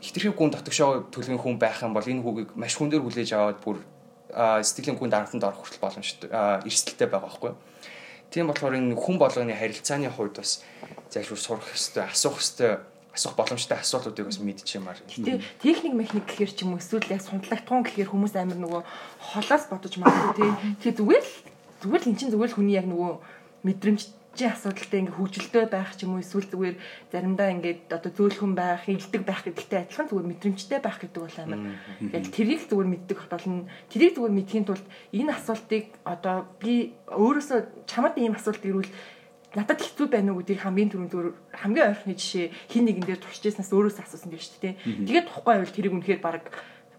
хитрхи 0.00 0.32
гүн 0.32 0.52
дотгошоо 0.52 1.08
төлөвийн 1.12 1.40
хүн 1.40 1.56
байх 1.60 1.84
юм 1.84 1.92
бол 1.92 2.04
энэ 2.04 2.24
хүүгийг 2.24 2.50
маш 2.56 2.72
хүн 2.76 2.88
дээр 2.88 3.04
хүлээж 3.04 3.30
аваад 3.36 3.60
бүр 3.60 3.78
сэтгэлийн 4.30 4.98
гүнд 4.98 5.14
аргатанд 5.14 5.44
орох 5.44 5.62
хүртэл 5.66 5.82
боломжтой 5.82 6.30
эрсдэлтэй 6.66 7.08
байгаа 7.08 7.30
байхгүй. 7.30 7.52
Тийм 8.30 8.50
болохоор 8.50 8.74
энэ 8.74 8.98
хүн 8.98 9.16
болгоны 9.22 9.54
харилцааны 9.54 10.10
хувьд 10.10 10.42
бас 10.42 10.62
зайлшгүй 11.14 11.38
сурах 11.38 11.66
хэрэгтэй, 11.70 12.04
асуух 12.10 12.42
хэрэгтэй, 12.42 12.72
асуух 13.14 13.34
боломжтой 13.38 13.78
асуултуудыг 13.78 14.26
бас 14.26 14.38
мэдчихэмээр. 14.42 14.98
Тэ 15.08 15.40
техник 15.62 15.94
механик 15.94 16.26
гэхэр 16.26 16.50
ч 16.52 16.66
юм 16.66 16.74
уу 16.74 16.82
эсвэл 16.82 17.06
яг 17.08 17.22
сундлагтун 17.22 17.86
гэхэр 17.86 18.10
хүмүүс 18.10 18.34
амар 18.34 18.58
нөгөө 18.60 18.82
холоос 19.32 19.64
бодож 19.70 19.94
магадгүй 19.96 20.34
тий. 20.36 20.50
Тэгээ 20.84 20.98
зүгээр 21.00 21.24
л 21.24 21.34
зүгээр 21.80 22.02
л 22.02 22.08
эн 22.10 22.18
чинь 22.18 22.32
зүгээр 22.34 22.50
л 22.50 22.56
хүний 22.58 22.76
яг 22.76 22.86
нөгөө 22.90 23.12
мэдрэмжийн 24.36 24.52
асуудалтай 24.52 25.00
ингээ 25.00 25.16
хөгжилтэй 25.16 25.64
байх 25.72 25.96
ч 25.96 26.04
юм 26.04 26.12
уу 26.16 26.20
эсвэл 26.20 26.44
зүгээр 26.52 26.76
заримдаа 27.08 27.48
ингээд 27.56 27.88
одоо 27.88 28.12
зөөлхөн 28.12 28.52
байх, 28.52 28.84
илдэг 28.84 29.22
байх 29.24 29.40
гэдэгтэй 29.48 29.80
адилхан 29.88 30.08
зүгээр 30.12 30.30
мэдрэмжтэй 30.36 30.80
байх 30.84 30.98
гэдэг 31.00 31.22
бол 31.24 31.38
амар 31.40 31.60
яг 32.12 32.24
тэрийг 32.28 32.60
зүгээр 32.68 32.88
мэддэг 32.92 33.18
болно. 33.32 33.64
Тэрийг 33.88 34.12
зүгээр 34.20 34.36
мэдхийн 34.36 34.64
тулд 34.68 34.84
энэ 35.16 35.32
асуултыг 35.32 35.84
одоо 36.04 36.44
би 36.60 36.92
өөрөөсөө 37.08 37.88
чамд 37.88 38.16
ийм 38.20 38.36
асуулт 38.36 38.60
ирвэл 38.60 38.92
надад 39.56 39.80
хэцүү 39.80 40.06
байна 40.12 40.36
уу 40.36 40.44
гэдгийг 40.44 40.60
хамгийн 40.60 40.90
түрүүнд 40.92 41.16
хамгийн 41.56 41.88
ойрхны 41.96 42.12
жишээ 42.12 42.52
хин 42.68 42.84
нэгэн 42.84 43.08
дээр 43.08 43.20
туршижсэнээс 43.24 43.72
өөрөөсөө 43.72 44.04
асуусан 44.04 44.30
дээ 44.36 44.44
шүү 44.44 44.60
дээ. 44.60 44.74
Тэгээд 45.08 45.26
тухгүй 45.32 45.52
байвал 45.56 45.72
тэрийг 45.72 45.96
үнэхээр 45.96 46.20
баг 46.20 46.44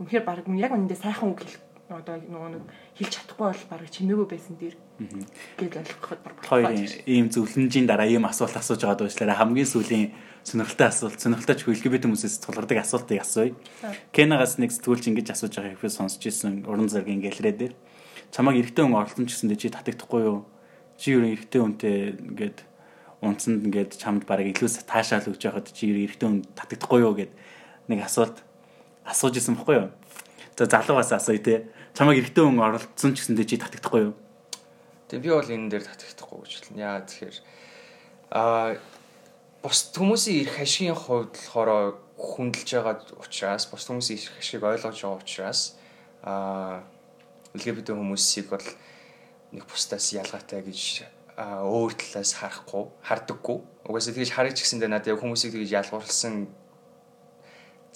үнэхээр 0.02 0.26
баг 0.26 0.42
яг 0.42 0.74
үнэндээ 0.74 0.98
сайхан 0.98 1.38
үг 1.38 1.46
хэлэх 1.46 1.67
одоо 1.88 2.20
нөгөө 2.20 2.50
нэг 2.52 2.64
хэлж 3.00 3.12
чадахгүй 3.16 3.48
бол 3.48 3.64
баг 3.72 3.88
чимээгүй 3.88 4.28
байсан 4.28 4.56
дээр 4.60 4.76
гэж 5.56 5.74
ойлгоход 5.80 6.20
Хоёрын 6.44 6.84
ийм 7.08 7.32
зөвлөмжийн 7.32 7.88
дараа 7.88 8.12
ийм 8.12 8.28
асуулт 8.28 8.60
асууж 8.60 8.84
байгаад 8.84 9.08
уучлаарай. 9.08 9.40
Хамгийн 9.40 9.72
сүүлийн 9.72 10.12
сонирхолтой 10.44 10.88
асуулт, 10.92 11.16
сонирхолтой 11.16 11.56
ч 11.56 11.64
LGBT 11.64 12.12
хүмүүсээс 12.12 12.44
тулгардаг 12.44 12.84
асуултыг 12.84 13.24
асууя. 13.24 13.56
Кенагаас 14.12 14.60
нэг 14.60 14.76
сэтгүүлч 14.76 15.16
ингэж 15.16 15.32
асууж 15.32 15.54
байгаа 15.56 15.80
хэрэг 15.80 15.96
сонсч 15.96 16.28
ирсэн 16.28 16.68
уран 16.68 16.92
зургийн 16.92 17.24
гэлрээ 17.24 17.56
дээр. 17.56 17.74
Чамайг 18.36 18.68
эрэгтэй 18.68 18.84
хүн 18.84 19.00
орлон 19.00 19.24
ч 19.24 19.40
гэсэндээ 19.40 19.60
чи 19.60 19.72
татагдахгүй 19.72 20.22
юу? 20.28 20.44
Чи 21.00 21.16
юу 21.16 21.24
эрэгтэй 21.24 21.62
хүнтэй 21.64 21.96
ингээд 22.20 22.58
унцанд 23.24 23.64
ингээд 23.64 23.96
чамд 23.96 24.28
бараг 24.28 24.52
илүү 24.52 24.68
таашаал 24.84 25.32
өгч 25.32 25.44
байхад 25.48 25.72
чи 25.72 25.88
эрэгтэй 25.88 26.28
хүн 26.28 26.44
татагдахгүй 26.52 27.00
юу 27.00 27.16
гэд 27.16 27.32
нэг 27.88 28.04
асуулт 28.04 28.44
асууж 29.08 29.40
исэн 29.40 29.56
бохгүй 29.56 29.88
юу? 29.88 29.90
За 30.58 30.66
залуугаас 30.66 31.12
асууя 31.14 31.40
те. 31.40 31.70
Чамайг 31.98 32.22
эрэгтэй 32.22 32.46
хүн 32.46 32.62
оролцсон 32.62 33.18
ч 33.18 33.26
гэсэндээ 33.26 33.48
чи 33.50 33.58
татагдахгүй 33.58 34.14
юу? 34.14 34.14
Тэгээ 35.10 35.24
би 35.26 35.30
бол 35.34 35.50
энэ 35.50 35.70
дээр 35.74 35.86
татагдахгүй 35.90 36.46
гэж 36.46 36.54
хэлнэ. 36.54 36.78
Яа 36.78 37.02
тэгэхээр 37.02 37.38
аа 38.38 38.78
бус 39.66 39.80
хүмүүсийн 39.98 40.46
эрх 40.46 40.62
ашигын 40.62 40.94
хувьд 40.94 41.34
болохоор 41.34 41.98
хүндэлж 42.22 42.70
байгаа 42.70 43.02
учраас 43.18 43.66
бус 43.66 43.90
хүмүүсийн 43.90 44.30
эрх 44.30 44.38
ашиг 44.38 44.62
ойлгож 44.62 44.94
байгаа 44.94 45.18
учраас 45.26 45.62
аа 46.22 46.86
LGBT 47.58 47.98
хүмүүсийг 47.98 48.54
бол 48.54 48.68
нэг 49.58 49.66
бусдаас 49.66 50.14
ялгаатай 50.14 50.62
гэж 50.62 51.02
өөр 51.34 51.98
талаас 51.98 52.38
харахгүй, 52.38 52.94
хардаггүй. 53.10 53.58
Угаасаа 53.90 54.14
тэгж 54.14 54.38
харж 54.38 54.54
гисэндээ 54.62 54.94
надад 54.94 55.18
яг 55.18 55.22
хүмүүсийг 55.26 55.50
тэгж 55.50 55.74
ялгуулсан 55.74 56.46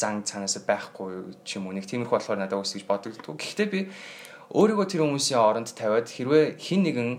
зан 0.01 0.25
цаанаас 0.25 0.57
байхгүй 0.65 1.37
ч 1.45 1.61
юм 1.61 1.69
уу 1.69 1.77
нэг 1.77 1.85
тиймэрхүү 1.85 2.17
болохоор 2.17 2.41
надад 2.41 2.65
үс 2.65 2.73
гэж 2.73 2.89
бодогддог. 2.89 3.37
Гэхдээ 3.37 3.67
би 3.69 3.79
өөрийгөө 4.49 4.87
тэр 4.89 5.05
хүмүүсийн 5.05 5.37
оронд 5.37 5.69
тавиад 5.77 6.09
хэрвээ 6.09 6.57
хин 6.57 6.81
нэгэн 6.89 7.09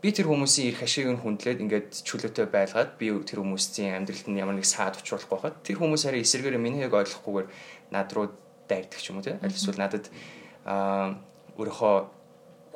би 0.00 0.08
тэр 0.12 0.26
хүмүүсийн 0.32 0.72
эрх 0.72 0.82
ашиг 0.82 1.06
нь 1.12 1.20
хүндлээд 1.20 1.62
ингээд 1.62 1.88
чөлөөтэй 2.08 2.46
байлгаад 2.48 2.96
би 2.96 3.12
тэр 3.22 3.44
хүмүүсийн 3.44 3.96
амьдралд 4.00 4.26
нь 4.32 4.40
ямар 4.40 4.56
нэг 4.56 4.66
саад 4.66 4.96
учруулахгүй 4.96 5.36
байхад 5.36 5.56
тэр 5.60 5.76
хүмүүс 5.78 6.02
хараа 6.08 6.24
эсэргээр 6.24 6.56
миний 6.56 6.84
хээг 6.84 6.94
ойлгохгүйгээр 6.94 7.48
над 7.92 8.08
руу 8.12 8.26
дайрдаг 8.68 9.00
ч 9.00 9.12
юм 9.12 9.20
уу 9.20 9.26
те 9.26 9.38
аль 9.40 9.54
эсвэл 9.54 9.80
надад 9.80 10.10
аа 10.66 11.16
өөрийнхөө 11.56 11.96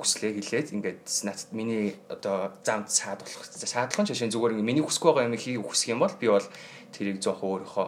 хүслээ 0.00 0.33
хэлээд 0.40 0.68
ингээд 0.74 1.00
надад 1.29 1.50
миний 1.53 1.94
одоо 2.09 2.57
замд 2.64 2.88
саад 2.88 3.20
болох 3.20 3.44
саадлах 3.44 4.00
нь 4.00 4.09
жишээ 4.09 4.33
зүгээр 4.33 4.55
ингээд 4.57 4.70
миний 4.70 4.85
хүсэхгүй 4.87 5.12
байгаа 5.12 5.29
юм 5.29 5.37
хийх 5.37 5.61
хүсэх 5.61 5.92
юм 5.92 6.00
бол 6.00 6.14
би 6.16 6.26
бол 6.33 6.48
тэрийг 6.94 7.20
зоох 7.20 7.44
өөрийнхөө 7.44 7.87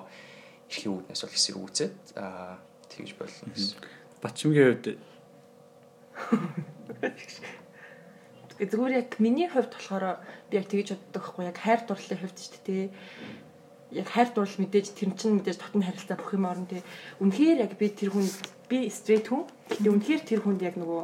эрхийн 0.73 0.97
үүднээс 0.97 1.21
бол 1.21 1.37
эсрэг 1.37 1.57
үүсээд 1.61 1.97
аа 2.17 2.57
тэгж 2.89 3.13
болно. 3.21 3.53
Гэсэн. 3.53 3.77
Батчимгийн 4.25 4.69
хувьд 4.73 4.97
зүгээр 8.63 8.95
яг 8.97 9.11
миний 9.21 9.49
хувьд 9.49 9.73
болохоор 9.77 10.25
би 10.49 10.57
яг 10.57 10.67
тэгэж 10.73 10.89
боддог 10.97 11.23
хгүй 11.29 11.45
яг 11.51 11.59
хайр 11.61 11.81
дурлалын 11.85 12.21
хувьд 12.25 12.39
ч 12.39 12.57
тий 12.65 12.89
яг 13.93 14.09
хайр 14.09 14.29
дурлал 14.33 14.61
мэдээж 14.63 14.87
тэр 14.97 15.13
чинь 15.19 15.37
мэдээж 15.37 15.59
дотн 15.61 15.85
харилцаа 15.85 16.17
бүх 16.17 16.33
юм 16.33 16.47
орно 16.49 16.67
тий 16.71 16.83
үнэхээр 17.21 17.59
яг 17.67 17.73
би 17.77 17.91
тэр 17.91 18.15
хүн 18.15 18.29
би 18.71 18.89
стрейт 18.89 19.29
хүн. 19.29 19.45
Гэхдээ 19.69 19.93
үнэхээр 19.93 20.23
тэр 20.25 20.41
хүнд 20.47 20.63
яг 20.63 20.77
нөгөө 20.81 21.03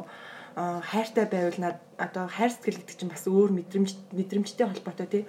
хайртай 0.59 1.25
байвал 1.29 1.59
над 1.61 1.77
одоо 1.97 2.25
хайр 2.27 2.51
сэтгэл 2.51 2.81
гэдэг 2.81 2.97
чинь 2.97 3.13
бас 3.13 3.23
өөр 3.29 3.51
мэдрэмж 3.53 3.91
мэдрэмжтэй 4.11 4.67
холбоотой 4.67 5.07
тий 5.07 5.23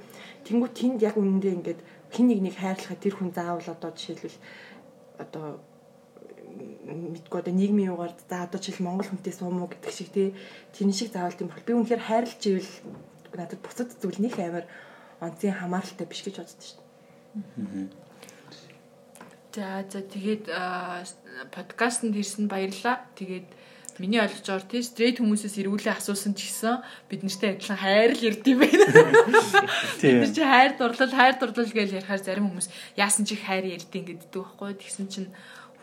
тэнгуү 0.48 0.70
тэнд 0.72 1.05
яг 1.05 1.14
үнэндээ 1.20 1.53
ингээд 1.61 1.81
хин 2.12 2.27
нэг 2.29 2.40
нэг 2.42 2.55
хайрлахад 2.59 3.01
тэр 3.01 3.14
хүн 3.16 3.31
заавал 3.35 3.66
одоо 3.70 3.90
жишээлбэл 3.94 4.38
одоо 5.18 5.46
мэдгүй 6.51 7.38
одоо 7.40 7.55
нийгмийн 7.55 7.92
югаар 7.94 8.14
за 8.29 8.44
одоо 8.44 8.61
жишээл 8.61 8.87
Монгол 8.87 9.09
хүнтэй 9.09 9.35
суум 9.35 9.62
уу 9.62 9.70
гэдэг 9.70 9.92
шиг 9.94 10.11
тий 10.11 10.35
тийм 10.75 10.90
шиг 10.92 11.12
заавал 11.14 11.37
тийм 11.38 11.49
бол 11.49 11.62
би 11.66 11.73
үнэхээр 11.75 12.03
хайрлж 12.03 12.42
ивэл 12.46 12.73
надад 13.38 13.61
бусад 13.62 13.94
зүйл 14.03 14.18
нэг 14.18 14.35
амар 14.38 14.66
онцгийн 15.23 15.55
хамааралтай 15.55 16.07
биш 16.09 16.23
гэж 16.27 16.37
боддог 16.42 16.64
шүү 16.66 16.79
дээ. 16.83 17.88
За 19.55 19.85
за 19.87 20.01
тэгээд 20.03 20.44
подкастт 21.55 22.03
ирсэн 22.07 22.46
баярлаа. 22.51 23.07
Тэгээд 23.14 23.49
миний 24.00 24.16
байгаагаар 24.16 24.64
тий 24.64 24.80
стрейт 24.80 25.20
хүмүүсээс 25.20 25.60
эргүүлээ 25.60 25.92
асуусан 26.00 26.32
ч 26.32 26.48
гэсэн 26.48 26.80
бид 27.12 27.20
нартай 27.20 27.52
адилхан 27.52 27.78
хайр 27.84 28.12
л 28.16 28.26
ирд 28.32 28.44
юм 28.48 28.64
байна. 28.64 28.88
тийм. 30.00 30.24
Тэр 30.24 30.32
чи 30.32 30.40
хайр 30.40 30.72
дурлал 30.80 31.12
хайр 31.12 31.36
дурлал 31.36 31.68
гэж 31.68 32.00
ярихаар 32.00 32.24
зарим 32.24 32.48
хүмүүс 32.48 32.72
яасан 32.96 33.28
чи 33.28 33.36
хайр 33.36 33.68
ярьдیں۔ 33.68 34.08
гэдэг 34.08 34.32
байхгүй. 34.32 34.72
Тэгсэн 34.80 35.06
чинь 35.12 35.28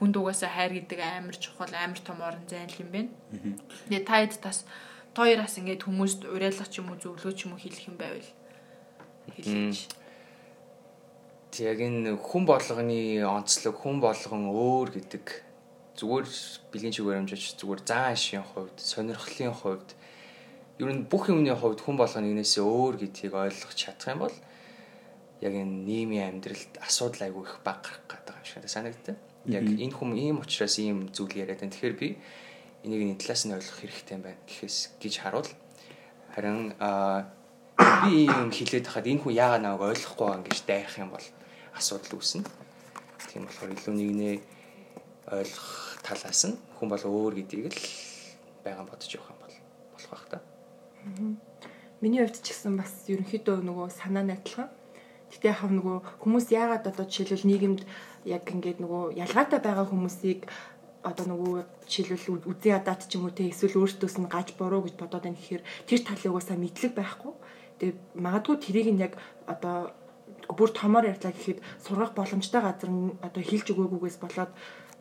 хүнд 0.02 0.18
угаасаа 0.18 0.50
хайр 0.50 0.82
гэдэг 0.82 0.98
амар 0.98 1.38
чухал 1.38 1.70
амар 1.70 2.02
том 2.02 2.18
орон 2.26 2.46
зайн 2.50 2.74
юм 2.82 2.90
байна. 2.90 3.12
Тэгээ 3.86 4.06
таад 4.10 4.34
тас 4.42 4.66
тооёроос 5.14 5.58
ингээд 5.62 5.86
хүмүүст 5.86 6.26
уриалгах 6.26 6.70
ч 6.70 6.82
юм 6.82 6.94
уу 6.94 7.02
зөвлөө 7.02 7.34
ч 7.34 7.46
юм 7.46 7.54
уу 7.54 7.62
хэлэх 7.62 7.90
юм 7.90 7.98
байвал 7.98 8.30
хэлээч. 9.34 9.90
Тэг 11.54 11.64
яг 11.66 11.80
энэ 11.82 12.18
хүн 12.22 12.44
болгоны 12.46 13.26
онцлог 13.26 13.76
хүн 13.82 13.98
болгон 13.98 14.50
өөр 14.54 15.02
гэдэг 15.02 15.47
зүгээр 15.98 16.26
бэлгийн 16.72 16.94
чиг 16.94 17.06
баримжаач 17.10 17.58
зүгээр 17.58 17.82
зан 17.82 18.14
ашийн 18.14 18.46
хувьд, 18.46 18.78
сонирхлын 18.78 19.54
хувьд 19.54 19.90
ер 20.78 20.90
нь 20.94 21.10
бүх 21.10 21.34
юмны 21.34 21.50
хувьд 21.58 21.82
хүн 21.82 21.98
болгоно 21.98 22.30
нэгнээсээ 22.30 22.62
өөр 22.62 23.02
гэдгийг 23.02 23.34
ойлгох 23.34 23.74
чадах 23.74 24.14
юм 24.14 24.22
бол 24.22 24.36
яг 25.42 25.54
энэ 25.58 25.74
нийгмийн 25.90 26.38
амьдралд 26.38 26.74
асуудал 26.82 27.26
айгүй 27.26 27.44
их 27.50 27.58
баг 27.66 27.82
гарах 27.82 28.06
гэдэг 28.06 28.36
юм 28.38 28.46
шиг 28.46 28.70
санагддаг. 28.70 29.18
Яг 29.50 29.66
энэ 29.66 29.94
хүм 29.98 30.14
ийм 30.14 30.38
учраас 30.42 30.78
ийм 30.78 31.10
зүйл 31.10 31.34
яриад 31.34 31.66
байна. 31.66 31.74
Тэгэхээр 31.74 31.98
би 31.98 32.18
энийг 32.86 33.02
энэ 33.02 33.22
талаас 33.22 33.46
нь 33.50 33.58
ойлгох 33.58 33.78
хэрэгтэй 33.82 34.16
юм 34.18 34.24
байна 34.26 34.42
гэхээс 34.46 34.78
гэж 35.02 35.14
харуул. 35.18 35.50
Харин 36.34 36.78
би 38.06 38.30
ийм 38.30 38.50
хилээд 38.54 38.86
хахад 38.86 39.10
энэ 39.10 39.22
хүн 39.22 39.34
яагаад 39.34 39.62
намайг 39.66 39.98
ойлгохгүй 39.98 40.26
байгаа 40.30 40.46
гэж 40.46 40.60
дайрах 40.66 40.98
юм 41.02 41.10
бол 41.14 41.28
асуудал 41.74 42.18
үүснэ. 42.18 42.46
Тийм 43.34 43.50
болохоор 43.50 43.74
илүү 43.74 43.94
нэгнээ 43.98 44.36
ойлгох 45.34 45.87
талаас 46.08 46.42
нь 46.48 46.56
хүн 46.80 46.88
бол 46.88 47.04
өөр 47.04 47.34
гэдгийг 47.44 47.76
л 47.76 47.82
байгаан 48.64 48.88
бодож 48.88 49.12
явах 49.12 49.36
юм 49.36 49.40
бол 49.44 49.56
болох 49.92 50.12
байх 50.12 50.26
та. 50.32 50.40
Миний 52.00 52.24
хувьд 52.24 52.40
ч 52.40 52.56
гэсэн 52.56 52.80
бас 52.80 52.94
ерөнхийдөө 53.12 53.60
нөгөө 53.68 53.88
санаа 53.92 54.24
адилхан. 54.24 54.72
Гэтэ 55.28 55.52
яг 55.52 55.68
нөгөө 55.68 56.24
хүмүүс 56.24 56.48
яагаад 56.56 56.88
одоо 56.88 57.04
жишээлбэл 57.04 57.50
нийгэмд 57.52 57.82
яг 58.24 58.44
ингээд 58.48 58.80
нөгөө 58.80 59.20
ялгаатай 59.20 59.60
байгаа 59.60 59.86
хүмүүсийг 59.92 60.48
одоо 61.04 61.26
нөгөө 61.28 61.56
жишээлбэл 61.92 62.48
үзэн 62.48 62.76
ядаад 62.80 63.02
ч 63.04 63.20
юм 63.20 63.28
уу 63.28 63.36
те 63.36 63.52
эсвэл 63.52 63.84
өөртөөс 63.84 64.16
нь 64.24 64.32
гаж 64.32 64.56
буруу 64.56 64.88
гэж 64.88 64.96
бодоод 64.96 65.28
байна 65.28 65.36
гэхээр 65.36 65.64
тэр 65.88 66.00
талыг 66.08 66.32
уусаа 66.32 66.56
мэдлэг 66.56 66.94
байхгүй. 66.96 67.34
Тэгээ 67.80 67.96
магадгүй 68.16 68.56
тэрийг 68.64 68.88
нь 68.96 69.04
яг 69.04 69.14
одоо 69.52 69.92
бүр 70.58 70.70
томоор 70.72 71.06
ярьлаа 71.12 71.34
гэхэд 71.36 71.60
сургах 71.84 72.12
боломжтой 72.16 72.62
газар 72.64 72.90
нь 72.90 73.16
одоо 73.28 73.44
хилж 73.44 73.68
өгөөгүйгээс 73.74 74.18
болоод 74.24 74.52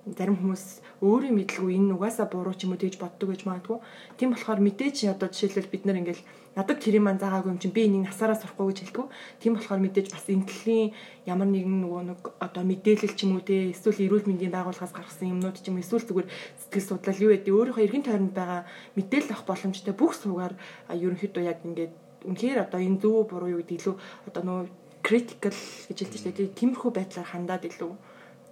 зарим 0.07 0.39
хүмүүс 0.39 0.65
өөрийн 1.03 1.35
мэдлгүй 1.35 1.75
энэ 1.75 1.99
угаасаа 1.99 2.31
буруу 2.31 2.55
ч 2.55 2.63
юм 2.63 2.79
уу 2.79 2.83
тэгж 2.83 2.95
боддог 3.03 3.27
гэж 3.35 3.43
магадгүй. 3.43 3.83
Тийм 4.15 4.31
болохоор 4.31 4.63
мэдээж 4.63 5.11
одоо 5.11 5.27
жишээлбэл 5.27 5.73
бид 5.75 5.83
нар 5.83 5.99
ингээл 5.99 6.23
надад 6.55 6.79
тэр 6.79 7.03
юм 7.03 7.11
заагаагүй 7.11 7.51
юм 7.51 7.59
чинь 7.59 7.75
би 7.75 7.91
энийг 7.91 8.07
насаараа 8.07 8.39
сурахгүй 8.39 8.71
гэж 8.71 8.79
хэлдэг. 8.87 9.07
Тийм 9.43 9.59
болохоор 9.59 9.83
мэдээж 9.83 10.07
бас 10.15 10.25
энэ 10.31 10.47
төллийн 10.47 10.95
ямар 11.27 11.51
нэгэн 11.51 11.79
нөгөө 11.83 12.03
нэг 12.07 12.21
одоо 12.39 12.63
мэдээлэл 12.63 13.19
ч 13.19 13.21
юм 13.27 13.35
уу 13.35 13.43
те 13.43 13.75
эсвэл 13.75 14.07
эрүүл 14.07 14.31
мэндийн 14.31 14.55
байгууллагаас 14.55 14.95
гаргасан 14.95 15.35
юмнууд 15.35 15.59
ч 15.59 15.67
юм 15.75 15.83
эсвэл 15.83 16.07
зүгээр 16.07 16.31
сэтгэл 16.31 16.87
судлал 16.87 17.23
юу 17.27 17.31
гэдэг 17.35 17.51
өөрийнхөө 17.51 17.87
эргэн 17.91 18.07
тойронд 18.07 18.35
байгаа 18.39 18.63
мэдээлэл 18.95 19.35
авах 19.35 19.51
боломжтой 19.51 19.95
бүх 19.99 20.15
суугаар 20.15 20.55
ерөнхийдөө 20.87 21.43
яг 21.51 21.59
ингээд 21.67 21.93
үнэхээр 22.31 22.63
одоо 22.63 22.79
энэ 22.79 23.03
зөв 23.03 23.27
буруу 23.27 23.59
юу 23.59 23.61
гэдэг 23.67 23.75
илүү 23.83 23.95
одоо 24.31 24.43
нөгөө 24.47 24.67
critical 25.07 25.55
гэж 25.87 25.99
хэлдэг 26.03 26.19
шүү 26.19 26.35
дээ. 26.35 26.59
Тиймэрхүү 26.59 26.91
байдлаар 26.91 27.31
хандаад 27.31 27.63
илүү 27.71 27.93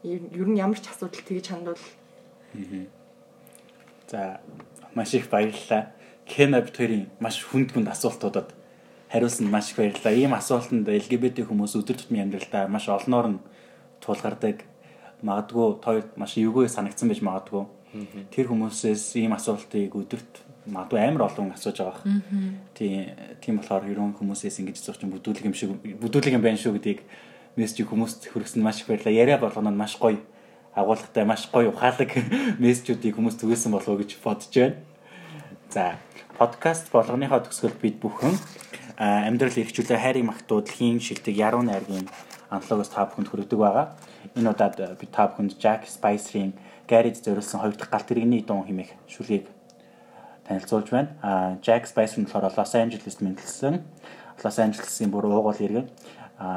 ер 0.06 0.48
нь 0.48 0.60
ямар 0.62 0.78
ч 0.78 0.86
асуудал 0.86 1.26
тэгж 1.26 1.50
хандвал 1.50 1.82
За 4.08 4.40
маш 4.94 5.14
их 5.14 5.28
баярлалаа. 5.28 5.92
Кена 6.24 6.60
бит 6.62 6.76
хоёрын 6.76 7.10
маш 7.20 7.42
хүнд 7.42 7.72
хүнд 7.74 7.88
асуултуудад 7.90 8.54
хариулсанд 9.10 9.50
маш 9.50 9.70
их 9.70 9.76
баярлалаа. 9.76 10.14
Ийм 10.14 10.34
асуултанд 10.34 10.86
LGBT 10.88 11.42
хүмүүс 11.48 11.74
өдөр 11.74 11.98
тутмын 11.98 12.30
амьдралдаа 12.30 12.68
маш 12.68 12.88
олноор 12.88 13.26
нь 13.28 13.38
тулгардаг. 14.00 14.62
Магадгүй 15.22 15.82
тойрд 15.82 16.10
маш 16.16 16.38
эвгүй 16.38 16.68
санагдсан 16.68 17.10
байж 17.10 17.20
магадгүй. 17.24 17.64
Тэр 18.30 18.46
хүмүүсээс 18.52 19.18
ийм 19.18 19.34
асуултыг 19.34 19.94
өдөрт 19.94 20.32
магадгүй 20.66 21.00
амар 21.00 21.28
олон 21.28 21.52
асууж 21.52 21.78
байгаа. 21.78 22.02
Тийм 22.74 23.12
тийм 23.40 23.60
болохоор 23.60 23.84
ерөн 23.84 24.16
хүмүүсээс 24.16 24.60
ингэж 24.64 24.80
зурч 24.80 25.04
бүдүүлэг 25.04 25.44
юм 25.44 25.54
шиг 25.54 25.76
бүдүүлэг 26.00 26.36
юм 26.36 26.44
байна 26.44 26.60
шүү 26.60 26.80
гэдгийг 26.80 27.00
мессеж 27.56 27.84
хүмүүст 27.86 28.32
хүргэсэн 28.32 28.62
маш 28.64 28.80
их 28.80 28.88
баярлалаа. 28.88 29.14
Яриа 29.14 29.38
болгоно 29.38 29.70
нь 29.70 29.78
маш 29.78 29.96
гоё 30.00 30.18
агуулгатай 30.74 31.24
маш 31.24 31.46
гоё 31.52 31.70
ухаалаг 31.70 32.10
мессежүүдийг 32.62 33.14
хүмүүс 33.14 33.38
түгээсэн 33.38 33.70
болов 33.70 33.88
уу 33.88 34.00
гэж 34.00 34.18
бодож 34.24 34.50
байна. 34.50 34.76
За, 35.70 35.98
подкаст 36.38 36.90
болгоныхоо 36.90 37.44
төгсгөл 37.46 37.78
бид 37.78 38.00
бүхэн 38.02 38.34
амьдрал 38.98 39.54
эрхжүүлээ 39.54 39.98
хайрыг 39.98 40.24
магтуу 40.26 40.62
дэлхийн 40.62 40.98
шилдэг 40.98 41.34
яруу 41.34 41.62
найргийн 41.62 42.10
анхлогоос 42.50 42.90
та 42.90 43.06
бүхэнд 43.06 43.30
хүргэдэг 43.30 43.58
байгаа. 43.58 43.94
Энэ 44.34 44.50
удаад 44.50 44.74
би 44.98 45.06
та 45.06 45.30
бүхэнд 45.30 45.58
Jack 45.58 45.86
Spicer-ийн 45.86 46.54
Garage 46.90 47.22
зориулсан 47.22 47.60
хоёр 47.62 47.74
дахь 47.78 47.90
галт 47.90 48.06
тэрэгний 48.10 48.42
дун 48.42 48.66
хэмээх 48.66 48.90
шүлгийг 49.08 49.46
танилцуулж 50.48 50.90
байна. 50.90 51.10
А 51.22 51.56
Jack 51.62 51.88
Spicer 51.88 52.20
нь 52.20 52.28
болохоор 52.28 52.52
Los 52.56 52.74
Angeles-д 52.74 53.24
мэндэлсэн. 53.24 53.80
Los 54.44 54.58
Angeles-ийн 54.58 55.10
бүр 55.10 55.26
уугуул 55.26 55.60
иргэн 55.60 55.88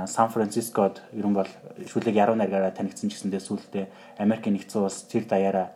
Сан 0.08 0.30
Францискод 0.30 1.02
ерөн 1.13 1.34
бол 1.38 1.50
шүлэг 1.86 2.15
яруу 2.17 2.36
найргаараа 2.36 2.73
танигдсан 2.73 3.13
гэсэндээ 3.13 3.41
сүүлдээ 3.45 3.86
Америк 4.17 4.50
нэгдсэн 4.50 4.82
улс 4.82 5.06
тэр 5.06 5.30
даяараа 5.30 5.69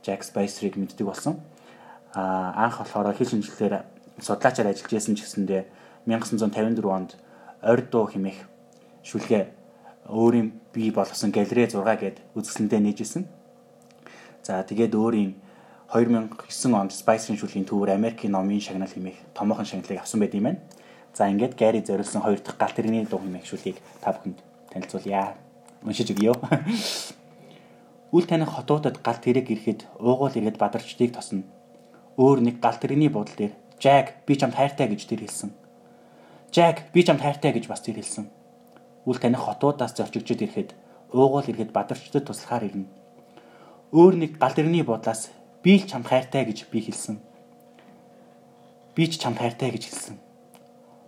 Jack 0.00 0.24
Spicer-ыг 0.24 0.80
мэддэг 0.80 1.04
болсон. 1.06 1.36
А 2.16 2.56
анх 2.56 2.80
болохоор 2.80 3.12
хэл 3.12 3.28
шинжилгээр 3.28 3.84
судлаачаар 4.24 4.72
ажиллаж 4.72 4.88
байсан 4.88 5.14
ч 5.14 5.28
гэсэндээ 5.28 5.62
1954 6.08 6.88
онд 6.88 7.14
Орь 7.62 7.84
дуу 7.86 8.08
хэмээх 8.08 8.40
шүлгээ 9.04 9.44
өөрийн 10.08 10.48
бий 10.72 10.90
болгосон 10.90 11.30
галерей 11.30 11.68
6 11.68 11.78
гээд 11.78 12.16
үзэсгэлэнтэй 12.34 12.80
нээжсэн. 12.80 13.24
За 14.42 14.64
тэгээд 14.64 14.96
өөрийн 14.96 15.36
2009 15.92 16.72
онд 16.72 16.92
Spicer-ийн 16.96 17.36
шүлгийн 17.36 17.68
төвөр 17.68 17.92
Америкийн 17.92 18.32
номын 18.32 18.64
шагнал 18.64 18.88
хэмээх 18.88 19.36
томоохон 19.36 19.68
шагналыг 19.68 20.00
авсан 20.00 20.24
байт 20.24 20.32
юм 20.32 20.48
байна. 20.48 20.64
За 21.12 21.28
ингээд 21.28 21.52
Гари 21.52 21.84
зориулсан 21.84 22.24
хоёр 22.24 22.40
дахь 22.40 22.56
галт 22.56 22.80
тэрэгний 22.80 23.04
дуу 23.04 23.20
хэмээх 23.20 23.44
шүлгийг 23.44 23.76
та 24.00 24.16
бүхэнд 24.16 24.40
танилцуулъя. 24.72 25.36
Уншиж 25.84 26.08
өгье. 26.16 26.32
Үл 28.16 28.24
таних 28.24 28.56
хотуудад 28.56 29.04
галт 29.04 29.20
тэрэг 29.20 29.52
ирэхэд 29.52 29.84
уугуул 30.00 30.32
иргэд 30.32 30.56
бадарчдыг 30.56 31.12
тосно. 31.12 31.44
Өөр 32.16 32.40
нэг 32.40 32.56
галт 32.64 32.80
тэрэгний 32.80 33.12
буудлын 33.12 33.52
дээр 33.52 33.52
Жак 33.76 34.24
би 34.24 34.32
чамд 34.40 34.56
хайртай 34.56 34.88
гэж 34.88 35.04
тэр 35.04 35.28
хэлсэн. 35.28 35.52
Жак 36.56 36.88
би 36.96 37.04
чамд 37.04 37.20
хайртай 37.20 37.52
гэж 37.52 37.68
бас 37.68 37.84
тэр 37.84 38.00
хэлсэн. 38.00 38.32
Үл 39.04 39.20
таних 39.20 39.44
хотуудаас 39.44 39.92
зорчигчд 39.92 40.40
ирэхэд 40.40 40.72
уугуул 41.12 41.44
иргэд 41.52 41.76
бадарчдад 41.76 42.24
туслахаар 42.24 42.64
ирнэ. 42.64 42.88
Өөр 43.92 44.16
нэг 44.16 44.40
галт 44.40 44.56
тэрэгний 44.56 44.86
буудлаас 44.86 45.28
би 45.62 45.78
л 45.78 45.86
чамд 45.86 46.06
хайртай 46.06 46.44
гэж 46.44 46.66
би 46.70 46.82
хэлсэн. 46.82 47.16
Би 48.94 49.06
ч 49.08 49.18
чамд 49.22 49.38
хайртай 49.38 49.70
гэж 49.70 49.86
хэлсэн 49.88 50.18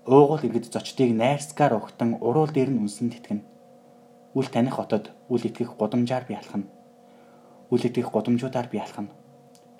уугуул 0.06 0.44
иргэд 0.44 0.68
зочдыг 0.68 1.16
найрсгаар 1.16 1.80
угтан 1.80 2.20
уруул 2.20 2.52
дээр 2.52 2.68
нь 2.68 2.80
үнсэн 2.84 3.08
тэтгэн. 3.08 3.40
Үл 4.36 4.48
таних 4.52 4.76
хотод 4.76 5.16
үл 5.32 5.40
итгэх 5.40 5.80
гудамжаар 5.80 6.28
би 6.28 6.36
алхана. 6.36 6.68
Үл 7.72 7.80
итгэх 7.80 8.12
гудамжуудаар 8.12 8.68
би 8.68 8.78
алхана. 8.78 9.08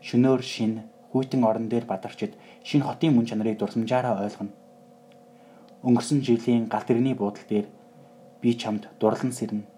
Шөнөөр 0.01 0.41
шин 0.41 0.89
хүйтэн 1.13 1.45
орон 1.45 1.69
дээр 1.69 1.85
бадарчид 1.85 2.41
шин 2.65 2.81
хотын 2.81 3.13
мөн 3.13 3.29
чанарыг 3.29 3.61
дурсамжаараа 3.61 4.25
ойлгоно. 4.25 4.57
Өнгөрсөн 5.85 6.25
жилийн 6.25 6.73
галт 6.73 6.89
тэрэгний 6.89 7.13
буудлын 7.13 7.49
дээр 7.49 7.67
би 8.41 8.57
чамд 8.57 8.89
дурлан 9.01 9.33
сэрнэ. 9.33 9.69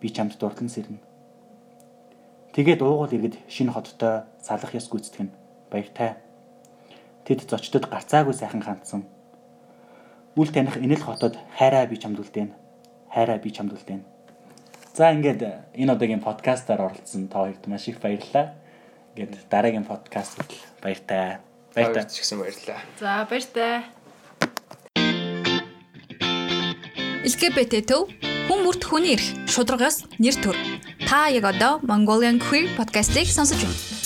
Би 0.00 0.12
чамд 0.12 0.36
дурлан 0.36 0.68
сэрнэ. 0.68 1.00
Тэгээд 2.58 2.82
уугуул 2.82 3.14
иргэд 3.14 3.38
шинэ 3.46 3.70
хоттой 3.70 4.26
салах 4.42 4.74
яс 4.74 4.90
гүйцэтгэн. 4.90 5.30
Баяртай. 5.70 6.18
Тэд 7.22 7.46
зочдод 7.46 7.86
гарцаагүй 7.86 8.34
сайхан 8.34 8.66
хандсан 8.66 9.06
үл 10.38 10.54
таних 10.54 10.78
энэ 10.78 10.94
л 10.94 11.02
хотод 11.02 11.34
хайраа 11.58 11.86
би 11.90 11.98
чамд 11.98 12.22
үлдээн. 12.22 12.54
Хайраа 13.10 13.38
би 13.42 13.50
чамд 13.50 13.74
үлдээн. 13.74 14.06
За 14.94 15.10
ингээд 15.10 15.74
энэ 15.74 15.92
удаагийн 15.92 16.22
подкастаар 16.22 16.86
оролцсон 16.86 17.26
та 17.26 17.42
хоёрт 17.42 17.66
маш 17.66 17.90
их 17.90 17.98
баярлалаа. 17.98 18.54
Ингээд 19.18 19.50
дараагийн 19.50 19.82
подкастт 19.82 20.38
баяртай. 20.78 21.42
Баяртай 21.74 22.06
ч 22.06 22.22
гэсэн 22.22 22.38
баярлалаа. 22.38 22.78
За 23.02 23.26
баяртай. 23.26 23.82
LGBT 27.26 27.82
төв 27.82 28.06
хүн 28.46 28.62
бүрт 28.62 28.86
хүний 28.86 29.18
эрх 29.18 29.26
шударгаас 29.50 30.06
нэр 30.22 30.38
төр. 30.38 30.54
Та 31.08 31.28
яг 31.28 31.44
одоо 31.44 31.80
Mongolian 31.80 32.36
Queer 32.38 32.68
podcast-ийг 32.76 33.28
сонсож 33.32 33.56
байна. 33.64 33.97